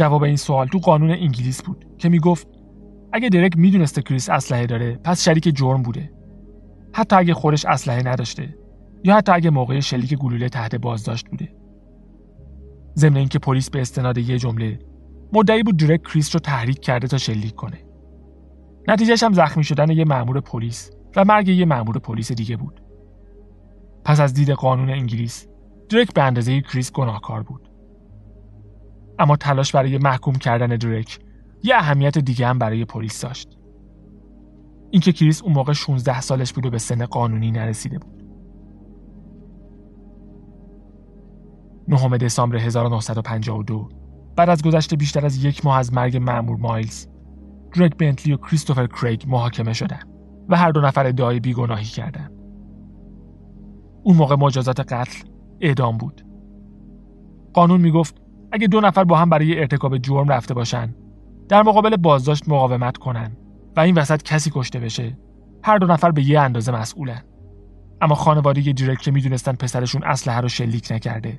جواب 0.00 0.22
این 0.22 0.36
سوال 0.36 0.66
تو 0.66 0.78
قانون 0.78 1.10
انگلیس 1.10 1.62
بود 1.62 1.84
که 1.98 2.08
می‌گفت 2.08 2.48
اگه 3.12 3.28
درک 3.28 3.56
می‌دونسته 3.56 4.02
کریس 4.02 4.28
اسلحه 4.30 4.66
داره 4.66 5.00
پس 5.04 5.24
شریک 5.24 5.56
جرم 5.56 5.82
بوده. 5.82 6.12
حتی 6.92 7.16
اگه 7.16 7.34
خودش 7.34 7.64
اسلحه 7.64 8.02
نداشته 8.02 8.56
یا 9.04 9.16
حتی 9.16 9.32
اگه 9.32 9.50
موقع 9.50 9.80
شلیک 9.80 10.14
گلوله 10.14 10.48
تحت 10.48 10.74
بازداشت 10.74 11.28
بوده. 11.28 11.54
ضمن 12.96 13.16
اینکه 13.16 13.38
پلیس 13.38 13.70
به 13.70 13.80
استناد 13.80 14.18
یه 14.18 14.38
جمله 14.38 14.78
مدعی 15.32 15.62
بود 15.62 15.76
درک 15.76 16.02
کریس 16.02 16.34
رو 16.34 16.40
تحریک 16.40 16.80
کرده 16.80 17.08
تا 17.08 17.18
شلیک 17.18 17.54
کنه. 17.54 17.78
نتیجهش 18.88 19.22
هم 19.22 19.32
زخمی 19.32 19.64
شدن 19.64 19.90
یه 19.90 20.04
مأمور 20.04 20.40
پلیس 20.40 20.90
و 21.16 21.24
مرگ 21.24 21.48
یه 21.48 21.64
مأمور 21.64 21.98
پلیس 21.98 22.32
دیگه 22.32 22.56
بود. 22.56 22.82
پس 24.04 24.20
از 24.20 24.34
دید 24.34 24.50
قانون 24.50 24.90
انگلیس 24.90 25.46
درک 25.88 26.14
به 26.14 26.22
اندازه 26.22 26.60
کریس 26.60 26.92
گناهکار 26.92 27.42
بود. 27.42 27.69
اما 29.20 29.36
تلاش 29.36 29.72
برای 29.72 29.98
محکوم 29.98 30.34
کردن 30.34 30.66
درک 30.66 31.18
یه 31.62 31.74
اهمیت 31.76 32.18
دیگه 32.18 32.46
هم 32.46 32.58
برای 32.58 32.84
پلیس 32.84 33.20
داشت. 33.20 33.48
اینکه 34.90 35.12
کریس 35.12 35.42
اون 35.42 35.52
موقع 35.52 35.72
16 35.72 36.20
سالش 36.20 36.52
بود 36.52 36.66
و 36.66 36.70
به 36.70 36.78
سن 36.78 37.06
قانونی 37.06 37.50
نرسیده 37.50 37.98
بود. 37.98 38.22
9 41.88 42.18
دسامبر 42.18 42.56
1952 42.56 43.88
بعد 44.36 44.50
از 44.50 44.62
گذشت 44.62 44.96
بیشتر 44.96 45.26
از 45.26 45.44
یک 45.44 45.64
ماه 45.64 45.78
از 45.78 45.92
مرگ 45.92 46.16
مأمور 46.16 46.56
مایلز 46.56 47.06
درک 47.72 47.96
بنتلی 47.96 48.32
و 48.32 48.36
کریستوفر 48.36 48.86
کریگ 48.86 49.22
محاکمه 49.28 49.72
شدند 49.72 50.08
و 50.48 50.56
هر 50.56 50.70
دو 50.70 50.80
نفر 50.80 51.06
ادعای 51.06 51.40
بیگناهی 51.40 51.84
کردند 51.84 52.32
اون 54.02 54.16
موقع 54.16 54.36
مجازات 54.36 54.80
قتل 54.80 55.28
اعدام 55.60 55.98
بود. 55.98 56.26
قانون 57.52 57.80
می‌گفت 57.80 58.22
اگه 58.52 58.66
دو 58.66 58.80
نفر 58.80 59.04
با 59.04 59.16
هم 59.16 59.30
برای 59.30 59.58
ارتکاب 59.58 59.98
جرم 59.98 60.28
رفته 60.28 60.54
باشن 60.54 60.94
در 61.48 61.62
مقابل 61.62 61.96
بازداشت 61.96 62.48
مقاومت 62.48 62.96
کنن 62.96 63.36
و 63.76 63.80
این 63.80 63.94
وسط 63.98 64.22
کسی 64.22 64.50
کشته 64.54 64.80
بشه 64.80 65.18
هر 65.62 65.78
دو 65.78 65.86
نفر 65.86 66.10
به 66.10 66.28
یه 66.28 66.40
اندازه 66.40 66.72
مسئولن. 66.72 67.22
اما 68.00 68.14
خانواده 68.14 68.60
دیرک 68.60 68.98
که 68.98 69.10
می‌دونستن 69.10 69.52
پسرشون 69.52 70.04
اسلحه 70.04 70.40
رو 70.40 70.48
شلیک 70.48 70.88
نکرده. 70.90 71.38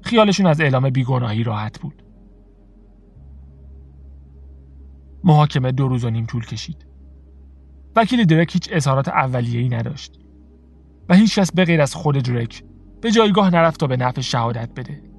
خیالشون 0.00 0.46
از 0.46 0.60
اعلام 0.60 0.90
بیگناهی 0.90 1.42
راحت 1.42 1.80
بود. 1.80 2.02
محاکمه 5.24 5.72
دو 5.72 5.88
روز 5.88 6.04
و 6.04 6.10
نیم 6.10 6.26
طول 6.26 6.44
کشید. 6.44 6.86
وکیل 7.96 8.24
درک 8.24 8.52
هیچ 8.52 8.68
اظهارات 8.72 9.08
اولیه‌ای 9.08 9.68
نداشت 9.68 10.18
و 11.08 11.14
هیچ 11.14 11.38
کس 11.38 11.52
به 11.52 11.64
غیر 11.64 11.82
از 11.82 11.94
خود 11.94 12.16
درک 12.16 12.64
به 13.00 13.10
جایگاه 13.10 13.50
نرفت 13.50 13.80
تا 13.80 13.86
به 13.86 13.96
نفع 13.96 14.20
شهادت 14.20 14.70
بده. 14.76 15.11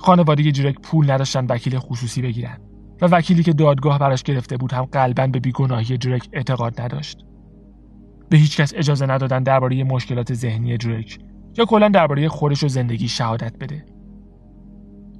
خانواده 0.00 0.50
درک 0.50 0.80
پول 0.80 1.10
نداشتن 1.10 1.46
وکیل 1.46 1.78
خصوصی 1.78 2.22
بگیرن 2.22 2.58
و 3.02 3.06
وکیلی 3.06 3.42
که 3.42 3.52
دادگاه 3.52 3.98
براش 3.98 4.22
گرفته 4.22 4.56
بود 4.56 4.72
هم 4.72 4.84
قلبا 4.84 5.26
به 5.26 5.40
بیگناهی 5.40 5.98
درک 5.98 6.28
اعتقاد 6.32 6.80
نداشت. 6.80 7.18
به 8.28 8.36
هیچ 8.36 8.60
کس 8.60 8.72
اجازه 8.76 9.06
ندادن 9.06 9.42
درباره 9.42 9.84
مشکلات 9.84 10.34
ذهنی 10.34 10.76
درک 10.76 11.18
یا 11.58 11.64
کلا 11.64 11.88
درباره 11.88 12.28
خودش 12.28 12.64
و 12.64 12.68
زندگی 12.68 13.08
شهادت 13.08 13.58
بده. 13.58 13.84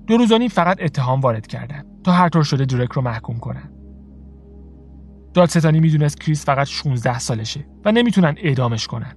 دو 0.06 0.16
روزانی 0.16 0.48
فقط 0.48 0.82
اتهام 0.82 1.20
وارد 1.20 1.46
کردن 1.46 1.84
تا 2.04 2.12
هر 2.12 2.28
طور 2.28 2.42
شده 2.42 2.64
درک 2.64 2.92
رو 2.92 3.02
محکوم 3.02 3.38
کنن. 3.38 3.72
دادستانی 5.34 5.80
می‌دونست 5.80 6.20
کریس 6.20 6.44
فقط 6.44 6.66
16 6.66 7.18
سالشه 7.18 7.66
و 7.84 7.92
نمی‌تونن 7.92 8.34
اعدامش 8.38 8.86
کنن. 8.86 9.16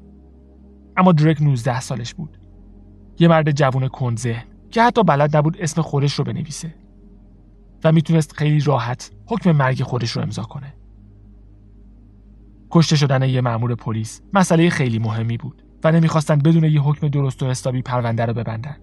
اما 0.98 1.12
درک 1.12 1.42
19 1.42 1.80
سالش 1.80 2.14
بود. 2.14 2.38
یه 3.20 3.28
مرد 3.28 3.52
جوون 3.52 3.88
کنزه 3.88 4.53
که 4.74 4.84
حتی 4.84 5.04
بلد 5.04 5.38
نبود 5.38 5.58
اسم 5.60 5.82
خودش 5.82 6.14
رو 6.14 6.24
بنویسه 6.24 6.76
و 7.84 7.92
می‌تونست 7.92 8.34
خیلی 8.38 8.60
راحت 8.60 9.12
حکم 9.28 9.52
مرگ 9.52 9.84
خودش 9.84 10.12
رو 10.12 10.22
امضا 10.22 10.44
کنه. 10.44 10.74
کشته 12.72 12.96
شدن 12.96 13.30
یه 13.30 13.42
مأمور 13.42 13.76
پلیس 13.76 14.22
مسئله 14.34 14.70
خیلی 14.70 15.00
مهمی 15.00 15.38
بود 15.38 15.64
و 15.84 15.92
نمی‌خواستن 15.92 16.38
بدون 16.38 16.64
یه 16.64 16.82
حکم 16.82 17.08
درست 17.08 17.44
و 17.44 17.50
حسابی 17.50 17.82
پرونده 17.82 18.26
رو 18.26 18.34
ببندن. 18.34 18.78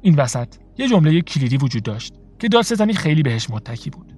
این 0.00 0.14
وسط 0.14 0.54
یه 0.78 0.88
جمله 0.88 1.20
کلیدی 1.20 1.56
وجود 1.56 1.82
داشت 1.82 2.14
که 2.38 2.48
دادستانی 2.48 2.92
خیلی 2.92 3.22
بهش 3.22 3.50
متکی 3.50 3.90
بود. 3.90 4.12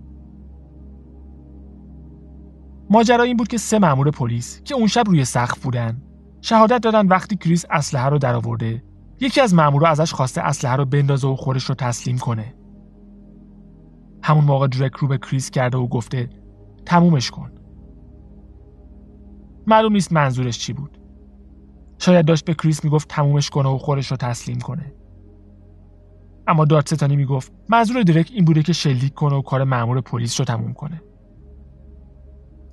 ماجرا 2.91 3.25
این 3.25 3.37
بود 3.37 3.49
که 3.49 3.59
سه 3.59 3.79
مأمور 3.79 4.11
پلیس 4.11 4.63
که 4.63 4.75
اون 4.75 4.87
شب 4.87 5.05
روی 5.07 5.25
سقف 5.25 5.63
بودن 5.63 6.03
شهادت 6.41 6.81
دادن 6.81 7.07
وقتی 7.07 7.37
کریس 7.37 7.65
اسلحه 7.71 8.09
رو 8.09 8.19
درآورده 8.19 8.83
یکی 9.21 9.41
از 9.41 9.55
مامورا 9.55 9.89
ازش 9.89 10.13
خواسته 10.13 10.41
اسلحه 10.41 10.77
رو 10.77 10.85
بندازه 10.85 11.29
و 11.29 11.37
خودش 11.37 11.65
رو 11.65 11.75
تسلیم 11.75 12.19
کنه. 12.19 12.55
همون 14.23 14.45
موقع 14.45 14.67
درک 14.67 14.95
رو 14.95 15.09
به 15.09 15.19
کریس 15.19 15.51
کرده 15.51 15.79
و 15.79 15.87
گفته 15.87 16.31
تمومش 16.87 17.31
کن. 17.31 17.51
معلوم 19.67 19.93
نیست 19.93 20.13
منظورش 20.13 20.59
چی 20.59 20.73
بود. 20.73 20.99
شاید 21.99 22.27
داشت 22.27 22.45
به 22.45 22.55
کریس 22.55 22.85
می‌گفت 22.85 23.09
تمومش 23.09 23.51
کنه 23.51 23.69
و 23.69 23.79
خودش 23.79 24.11
رو 24.11 24.17
تسلیم 24.17 24.59
کنه. 24.59 24.95
اما 26.47 26.65
دادستانی 26.65 27.17
می‌گفت 27.17 27.53
منظور 27.69 28.03
درک 28.03 28.31
این 28.35 28.45
بوده 28.45 28.63
که 28.63 28.73
شلیک 28.73 29.15
کنه 29.15 29.37
و 29.37 29.43
کار 29.43 29.65
مأمور 29.65 30.01
پلیس 30.01 30.41
رو 30.41 30.45
تموم 30.45 30.73
کنه. 30.73 31.03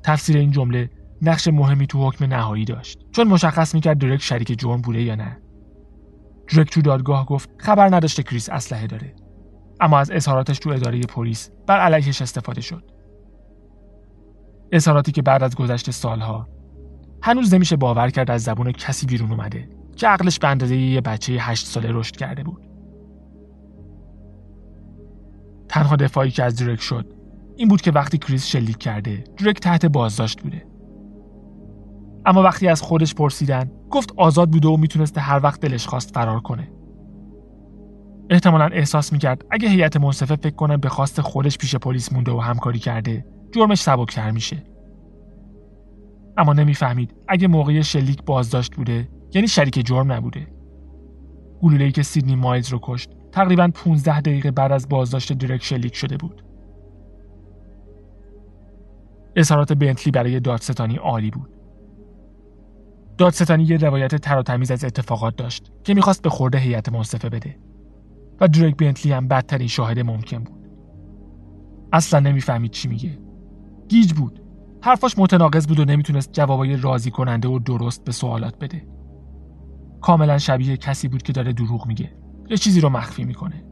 تفسیر 0.03 0.37
این 0.37 0.51
جمله 0.51 0.89
نقش 1.21 1.47
مهمی 1.47 1.87
تو 1.87 2.07
حکم 2.07 2.25
نهایی 2.25 2.65
داشت 2.65 2.99
چون 3.11 3.27
مشخص 3.27 3.75
می‌کرد 3.75 3.97
درک 3.97 4.21
شریک 4.21 4.59
جرم 4.59 4.81
بوده 4.81 5.01
یا 5.01 5.15
نه. 5.15 5.40
درک 6.51 6.69
تو 6.69 6.81
دادگاه 6.81 7.25
گفت 7.25 7.49
خبر 7.57 7.95
نداشته 7.95 8.23
کریس 8.23 8.49
اسلحه 8.49 8.87
داره. 8.87 9.15
اما 9.79 9.99
از 9.99 10.11
اظهاراتش 10.11 10.59
تو 10.59 10.69
اداره 10.69 11.01
پلیس 11.01 11.51
بر 11.67 11.79
علیهش 11.79 12.21
استفاده 12.21 12.61
شد. 12.61 12.91
اظهاراتی 14.71 15.11
که 15.11 15.21
بعد 15.21 15.43
از 15.43 15.55
گذشت 15.55 15.91
سالها 15.91 16.47
هنوز 17.23 17.53
نمیشه 17.53 17.75
باور 17.75 18.09
کرد 18.09 18.31
از 18.31 18.43
زبون 18.43 18.71
کسی 18.71 19.05
بیرون 19.05 19.31
اومده 19.31 19.69
که 19.95 20.07
عقلش 20.07 20.39
به 20.39 20.47
اندازه 20.47 20.77
یه 20.77 21.01
بچه 21.01 21.33
هشت 21.33 21.65
ساله 21.65 21.89
رشد 21.91 22.15
کرده 22.15 22.43
بود. 22.43 22.61
تنها 25.69 25.95
دفاعی 25.95 26.31
که 26.31 26.43
از 26.43 26.55
درک 26.55 26.81
شد 26.81 27.13
این 27.55 27.67
بود 27.67 27.81
که 27.81 27.91
وقتی 27.91 28.17
کریس 28.17 28.45
شلیک 28.45 28.77
کرده 28.77 29.23
درک 29.37 29.59
تحت 29.59 29.85
بازداشت 29.85 30.41
بوده. 30.41 30.65
اما 32.25 32.43
وقتی 32.43 32.67
از 32.67 32.81
خودش 32.81 33.15
پرسیدن 33.15 33.71
گفت 33.91 34.13
آزاد 34.17 34.49
بوده 34.49 34.67
و 34.67 34.77
می‌تونسته 34.77 35.21
هر 35.21 35.39
وقت 35.43 35.59
دلش 35.61 35.87
خواست 35.87 36.13
فرار 36.13 36.39
کنه. 36.39 36.71
احتمالا 38.29 38.65
احساس 38.65 39.13
می‌کرد 39.13 39.45
اگه 39.51 39.69
هیئت 39.69 39.97
منصفه 39.97 40.35
فکر 40.35 40.55
کنه 40.55 40.77
به 40.77 40.89
خواست 40.89 41.21
خودش 41.21 41.57
پیش 41.57 41.75
پلیس 41.75 42.13
مونده 42.13 42.31
و 42.31 42.39
همکاری 42.39 42.79
کرده 42.79 43.25
جرمش 43.51 43.81
سبکتر 43.81 44.31
میشه. 44.31 44.63
اما 46.37 46.53
نمی‌فهمید 46.53 47.15
اگه 47.27 47.47
موقع 47.47 47.81
شلیک 47.81 48.23
بازداشت 48.23 48.75
بوده 48.75 49.09
یعنی 49.33 49.47
شریک 49.47 49.85
جرم 49.85 50.11
نبوده. 50.11 50.47
گلوله‌ای 51.61 51.91
که 51.91 52.03
سیدنی 52.03 52.35
مایلز 52.35 52.69
رو 52.69 52.79
کشت 52.81 53.09
تقریبا 53.31 53.71
15 53.73 54.21
دقیقه 54.21 54.51
بعد 54.51 54.71
از 54.71 54.89
بازداشت 54.89 55.33
درک 55.33 55.63
شلیک 55.63 55.95
شده 55.95 56.17
بود. 56.17 56.43
اظهارات 59.35 59.73
بنتلی 59.73 60.11
برای 60.11 60.39
دادستانی 60.39 60.95
عالی 60.95 61.31
بود. 61.31 61.60
دادستانی 63.21 63.63
یه 63.63 63.77
روایت 63.77 64.15
تر 64.15 64.43
از 64.71 64.85
اتفاقات 64.85 65.35
داشت 65.35 65.71
که 65.83 65.93
می‌خواست 65.93 66.21
به 66.21 66.29
خورده 66.29 66.57
هیئت 66.57 66.89
منصفه 66.89 67.29
بده 67.29 67.59
و 68.41 68.47
درک 68.47 68.77
بنتلی 68.77 69.11
هم 69.11 69.27
بدترین 69.27 69.67
شاهد 69.67 69.99
ممکن 69.99 70.43
بود. 70.43 70.67
اصلا 71.93 72.19
نمی‌فهمید 72.19 72.71
چی 72.71 72.87
میگه. 72.87 73.19
گیج 73.87 74.13
بود. 74.13 74.41
حرفاش 74.81 75.17
متناقض 75.17 75.67
بود 75.67 75.79
و 75.79 75.85
نمی‌تونست 75.85 76.31
جوابای 76.33 76.77
راضی 76.77 77.11
کننده 77.11 77.47
و 77.47 77.59
درست 77.59 78.03
به 78.03 78.11
سوالات 78.11 78.59
بده. 78.59 78.87
کاملا 80.01 80.37
شبیه 80.37 80.77
کسی 80.77 81.07
بود 81.07 81.23
که 81.23 81.33
داره 81.33 81.53
دروغ 81.53 81.87
میگه. 81.87 82.13
یه 82.49 82.57
چیزی 82.57 82.81
رو 82.81 82.89
مخفی 82.89 83.23
می‌کنه. 83.23 83.63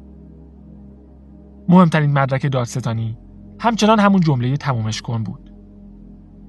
مهمترین 1.70 2.14
مدرک 2.14 2.52
دادستانی 2.52 3.18
همچنان 3.60 4.00
همون 4.00 4.22
جمله 4.22 4.58
تمومش 4.58 5.02
کن 5.02 5.24
بود. 5.24 5.54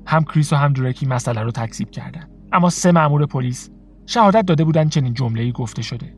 هم 0.06 0.24
کریس 0.24 0.52
و 0.52 0.56
هم 0.56 0.72
درکی 0.72 1.06
مسئله 1.06 1.40
رو 1.40 1.50
تکذیب 1.50 1.90
کردن. 1.90 2.39
اما 2.52 2.70
سه 2.70 2.92
مأمور 2.92 3.26
پلیس 3.26 3.70
شهادت 4.06 4.46
داده 4.46 4.64
بودن 4.64 4.88
چنین 4.88 5.14
جمله‌ای 5.14 5.52
گفته 5.52 5.82
شده. 5.82 6.14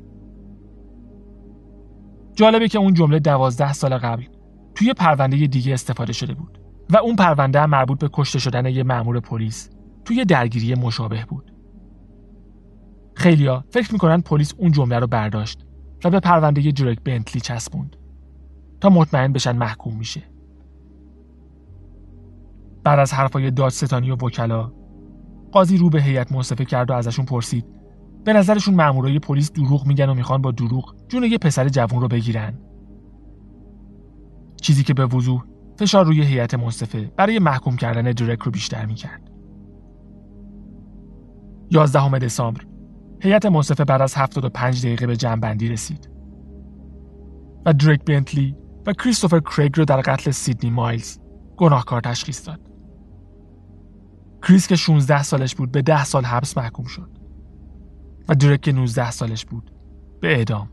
جالبه 2.35 2.69
که 2.69 2.79
اون 2.79 2.95
جمله 2.95 3.19
دوازده 3.19 3.73
سال 3.73 3.99
قبل 3.99 4.23
توی 4.75 4.93
پرونده 4.93 5.47
دیگه 5.47 5.73
استفاده 5.73 6.13
شده 6.13 6.35
بود 6.35 6.59
و 6.91 6.97
اون 6.97 7.17
پرونده 7.17 7.61
هم 7.61 7.71
مربوط 7.71 7.99
به 7.99 8.11
کشته 8.13 8.39
شدن 8.39 8.67
یه 8.67 8.83
مأمور 8.83 9.21
پلیس 9.21 9.71
توی 10.05 10.25
درگیری 10.25 10.75
مشابه 10.75 11.25
بود. 11.25 11.53
خیلیا 13.15 13.65
فکر 13.71 13.93
می‌کنن 13.93 14.21
پلیس 14.21 14.55
اون 14.59 14.73
جمله 14.73 14.99
رو 14.99 15.07
برداشت 15.07 15.67
و 16.05 16.11
به 16.11 16.21
پرونده 16.21 16.71
درک 16.71 16.99
بنتلی 17.05 17.41
چسبوند 17.41 17.97
تا 18.81 18.89
مطمئن 18.89 19.33
بشن 19.33 19.57
محکوم 19.57 19.97
میشه. 19.97 20.23
بعد 22.85 22.99
از 22.99 23.13
حرفای 23.13 23.51
دادستانی 23.51 24.11
و 24.11 24.17
وکلا 24.17 24.73
قاضی 25.53 25.77
رو 25.77 25.91
به 25.91 26.03
هیئت 26.03 26.33
منصفه 26.33 26.65
کرد 26.65 26.91
و 26.91 26.95
ازشون 26.95 27.25
پرسید. 27.25 27.65
به 28.25 28.33
نظرشون 28.33 28.75
مامورای 28.75 29.19
پلیس 29.19 29.53
دروغ 29.53 29.87
میگن 29.87 30.09
و 30.09 30.15
می‌خوان 30.15 30.43
با 30.43 30.51
دروغ 30.51 30.95
جون 31.09 31.25
یه 31.25 31.39
پسر 31.39 31.69
جوون 31.69 32.01
رو 32.01 32.09
بگیرن. 32.09 32.59
چیزی 34.61 34.83
که 34.83 34.95
به 34.95 35.07
وضوح 35.07 35.45
فشار 35.79 36.05
روی 36.05 36.23
هیئت 36.23 36.55
منصفه 36.55 37.13
برای 37.17 37.39
محکوم 37.39 37.77
کردن 37.77 38.03
درک 38.03 38.39
رو 38.39 38.53
بیشتر 38.53 38.87
می‌کرد. 38.87 39.31
11 41.71 42.19
دسامبر 42.19 42.61
هیئت 43.23 43.47
منصفه 43.47 43.85
بعد 43.85 44.03
از 44.03 44.15
75 44.17 44.87
دقیقه 44.87 45.07
به 45.07 45.17
جمعبندی 45.17 45.69
رسید. 45.69 46.11
و 47.67 47.73
درک 47.73 48.05
بنتلی 48.05 48.57
و 48.87 48.93
کریستوفر 48.93 49.41
کریگ 49.41 49.79
رو 49.79 49.85
در 49.85 50.01
قتل 50.01 50.31
سیدنی 50.31 50.71
مایلز 50.71 51.19
گناهکار 51.57 52.01
تشخیص 52.01 52.47
داد. 52.49 52.72
کریس 54.43 54.67
که 54.67 54.77
16 54.77 55.23
سالش 55.23 55.55
بود 55.55 55.73
به 55.73 55.83
10 55.83 56.05
سال 56.05 56.25
حبس 56.25 56.59
محکوم 56.59 56.87
شد 56.87 57.11
و 58.29 58.35
درک 58.35 58.61
که 58.61 58.73
19 58.73 59.11
سالش 59.11 59.45
بود 59.45 59.73
به 60.21 60.37
اعدام. 60.37 60.69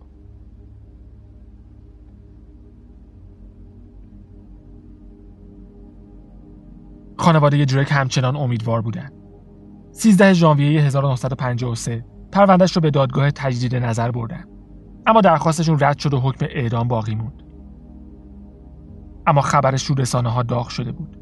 خانواده 7.17 7.65
درک 7.65 7.91
همچنان 7.91 8.35
امیدوار 8.35 8.81
بودند. 8.81 9.13
13 9.91 10.33
ژانویه 10.33 10.81
1953 10.81 12.05
پروندهش 12.31 12.75
رو 12.75 12.81
به 12.81 12.91
دادگاه 12.91 13.31
تجدید 13.31 13.75
نظر 13.75 14.11
بردن. 14.11 14.45
اما 15.05 15.21
درخواستشون 15.21 15.77
رد 15.81 15.97
شد 15.97 16.13
و 16.13 16.19
حکم 16.19 16.45
اعدام 16.49 16.87
باقی 16.87 17.15
موند. 17.15 17.43
اما 19.27 19.41
خبرش 19.41 19.85
رو 19.85 19.95
رسانه 19.95 20.29
ها 20.29 20.43
داغ 20.43 20.69
شده 20.69 20.91
بود. 20.91 21.18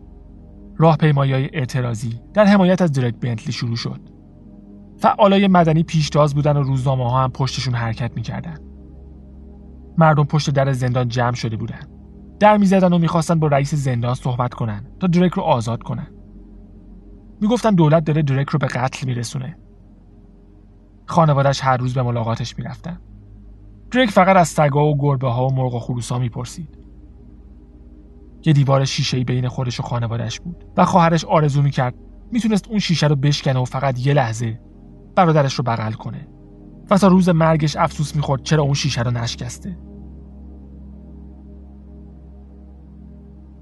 راهپیمایی 0.77 1.33
های 1.33 1.49
اعتراضی 1.53 2.19
در 2.33 2.45
حمایت 2.45 2.81
از 2.81 2.91
درک 2.91 3.15
بنتلی 3.15 3.51
شروع 3.51 3.75
شد. 3.75 3.99
فعالای 4.97 5.47
مدنی 5.47 5.83
پیشتاز 5.83 6.35
بودن 6.35 6.57
و 6.57 6.63
روزنامه 6.63 7.11
ها 7.11 7.23
هم 7.23 7.31
پشتشون 7.31 7.73
حرکت 7.73 8.11
می‌کردن. 8.15 8.57
مردم 9.97 10.23
پشت 10.23 10.49
در 10.49 10.71
زندان 10.71 11.07
جمع 11.07 11.35
شده 11.35 11.57
بودن. 11.57 11.79
در 12.39 12.57
می‌زدن 12.57 12.93
و 12.93 12.97
می‌خواستن 12.97 13.39
با 13.39 13.47
رئیس 13.47 13.75
زندان 13.75 14.13
صحبت 14.13 14.53
کنن 14.53 14.85
تا 14.99 15.07
درک 15.07 15.31
رو 15.31 15.43
آزاد 15.43 15.83
کنن. 15.83 16.07
می‌گفتن 17.41 17.75
دولت 17.75 18.03
داره 18.03 18.21
درک 18.21 18.49
رو 18.49 18.59
به 18.59 18.67
قتل 18.67 19.07
میرسونه. 19.07 19.57
خانوادش 21.05 21.63
هر 21.63 21.77
روز 21.77 21.93
به 21.93 22.03
ملاقاتش 22.03 22.57
می‌رفتن. 22.57 22.99
درک 23.91 24.09
فقط 24.09 24.35
از 24.35 24.47
سگا 24.47 24.85
و 24.85 24.97
گربه 24.97 25.29
ها 25.29 25.47
و 25.47 25.53
مرغ 25.53 25.73
و 25.73 25.79
خروسا 25.79 26.19
می‌پرسید. 26.19 26.76
یه 28.45 28.53
دیوار 28.53 28.85
شیشه‌ای 28.85 29.23
بین 29.23 29.47
خودش 29.47 29.79
و 29.79 29.83
خانوادش 29.83 30.39
بود 30.39 30.65
و 30.77 30.85
خواهرش 30.85 31.25
آرزو 31.25 31.61
می‌کرد 31.61 31.95
می‌تونست 32.31 32.67
اون 32.67 32.79
شیشه 32.79 33.07
رو 33.07 33.15
بشکنه 33.15 33.59
و 33.59 33.65
فقط 33.65 34.05
یه 34.05 34.13
لحظه 34.13 34.59
برادرش 35.15 35.53
رو 35.53 35.63
بغل 35.63 35.91
کنه 35.91 36.27
و 36.89 36.97
تا 36.97 37.07
روز 37.07 37.29
مرگش 37.29 37.75
افسوس 37.75 38.15
می‌خورد 38.15 38.43
چرا 38.43 38.63
اون 38.63 38.73
شیشه 38.73 39.01
رو 39.01 39.11
نشکسته 39.11 39.77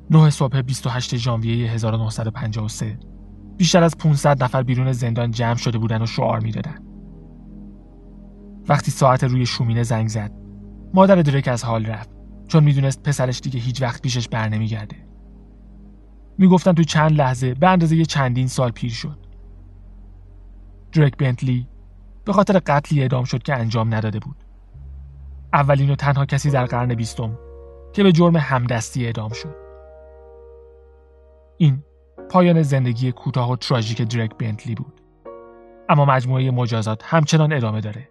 9 0.09 0.29
صبح 0.29 0.61
28 0.61 1.15
ژانویه 1.15 1.71
1953 1.71 2.99
بیشتر 3.57 3.83
از 3.83 3.97
500 3.97 4.43
نفر 4.43 4.63
بیرون 4.63 4.91
زندان 4.91 5.31
جمع 5.31 5.55
شده 5.55 5.77
بودن 5.77 6.01
و 6.01 6.05
شعار 6.05 6.39
می‌دادن. 6.39 6.79
وقتی 8.69 8.91
ساعت 8.91 9.23
روی 9.23 9.45
شومینه 9.45 9.83
زنگ 9.83 10.07
زد 10.07 10.31
مادر 10.93 11.15
درک 11.15 11.47
از 11.47 11.63
حال 11.63 11.85
رفت 11.85 12.14
چون 12.47 12.63
می‌دونست 12.63 13.03
پسرش 13.03 13.41
دیگه 13.41 13.59
هیچ 13.59 13.81
وقت 13.81 14.01
پیشش 14.01 14.27
بر 14.27 14.49
نمیگرده. 14.49 14.95
می‌گفتن 16.37 16.73
تو 16.73 16.83
چند 16.83 17.11
لحظه 17.11 17.53
به 17.53 17.69
اندازه 17.69 17.95
یه 17.95 18.05
چندین 18.05 18.47
سال 18.47 18.71
پیر 18.71 18.91
شد. 18.91 19.17
درک 20.91 21.17
بنتلی 21.17 21.67
به 22.25 22.33
خاطر 22.33 22.59
قتلی 22.59 23.01
اعدام 23.01 23.23
شد 23.23 23.43
که 23.43 23.55
انجام 23.55 23.95
نداده 23.95 24.19
بود. 24.19 24.35
اولین 25.53 25.89
و 25.89 25.95
تنها 25.95 26.25
کسی 26.25 26.49
در 26.49 26.65
قرن 26.65 26.95
بیستم 26.95 27.39
که 27.93 28.03
به 28.03 28.11
جرم 28.11 28.35
همدستی 28.35 29.05
اعدام 29.05 29.29
شد. 29.29 29.55
این 31.57 31.83
پایان 32.29 32.61
زندگی 32.61 33.11
کوتاه 33.11 33.51
و 33.51 33.55
تراژیک 33.55 34.01
درک 34.01 34.37
بنتلی 34.37 34.75
بود. 34.75 35.01
اما 35.89 36.05
مجموعه 36.05 36.51
مجازات 36.51 37.01
همچنان 37.05 37.53
ادامه 37.53 37.81
داره. 37.81 38.09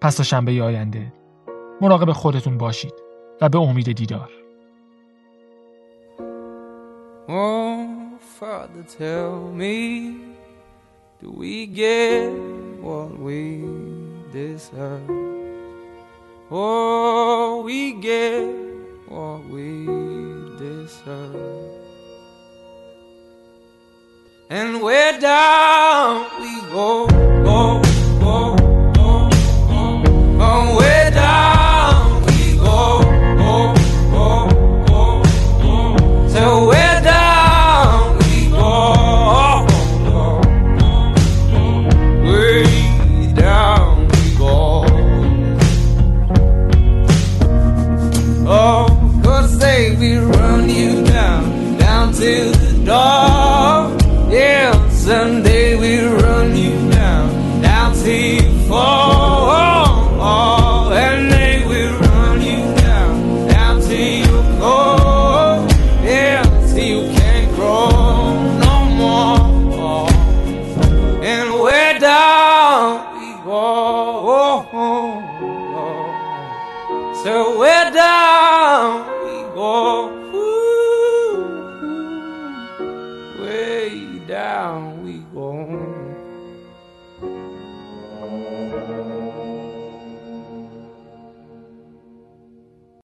پس 0.00 0.16
تا 0.16 0.22
شنبه 0.22 0.62
آینده 0.62 1.12
مراقب 1.80 2.12
خودتون 2.12 2.58
باشید 2.58 2.94
و 3.40 3.48
به 3.48 3.58
امید 3.58 3.92
دیدار. 3.92 4.30
And 24.50 24.82
فادر 24.82 25.18
down 25.20 26.43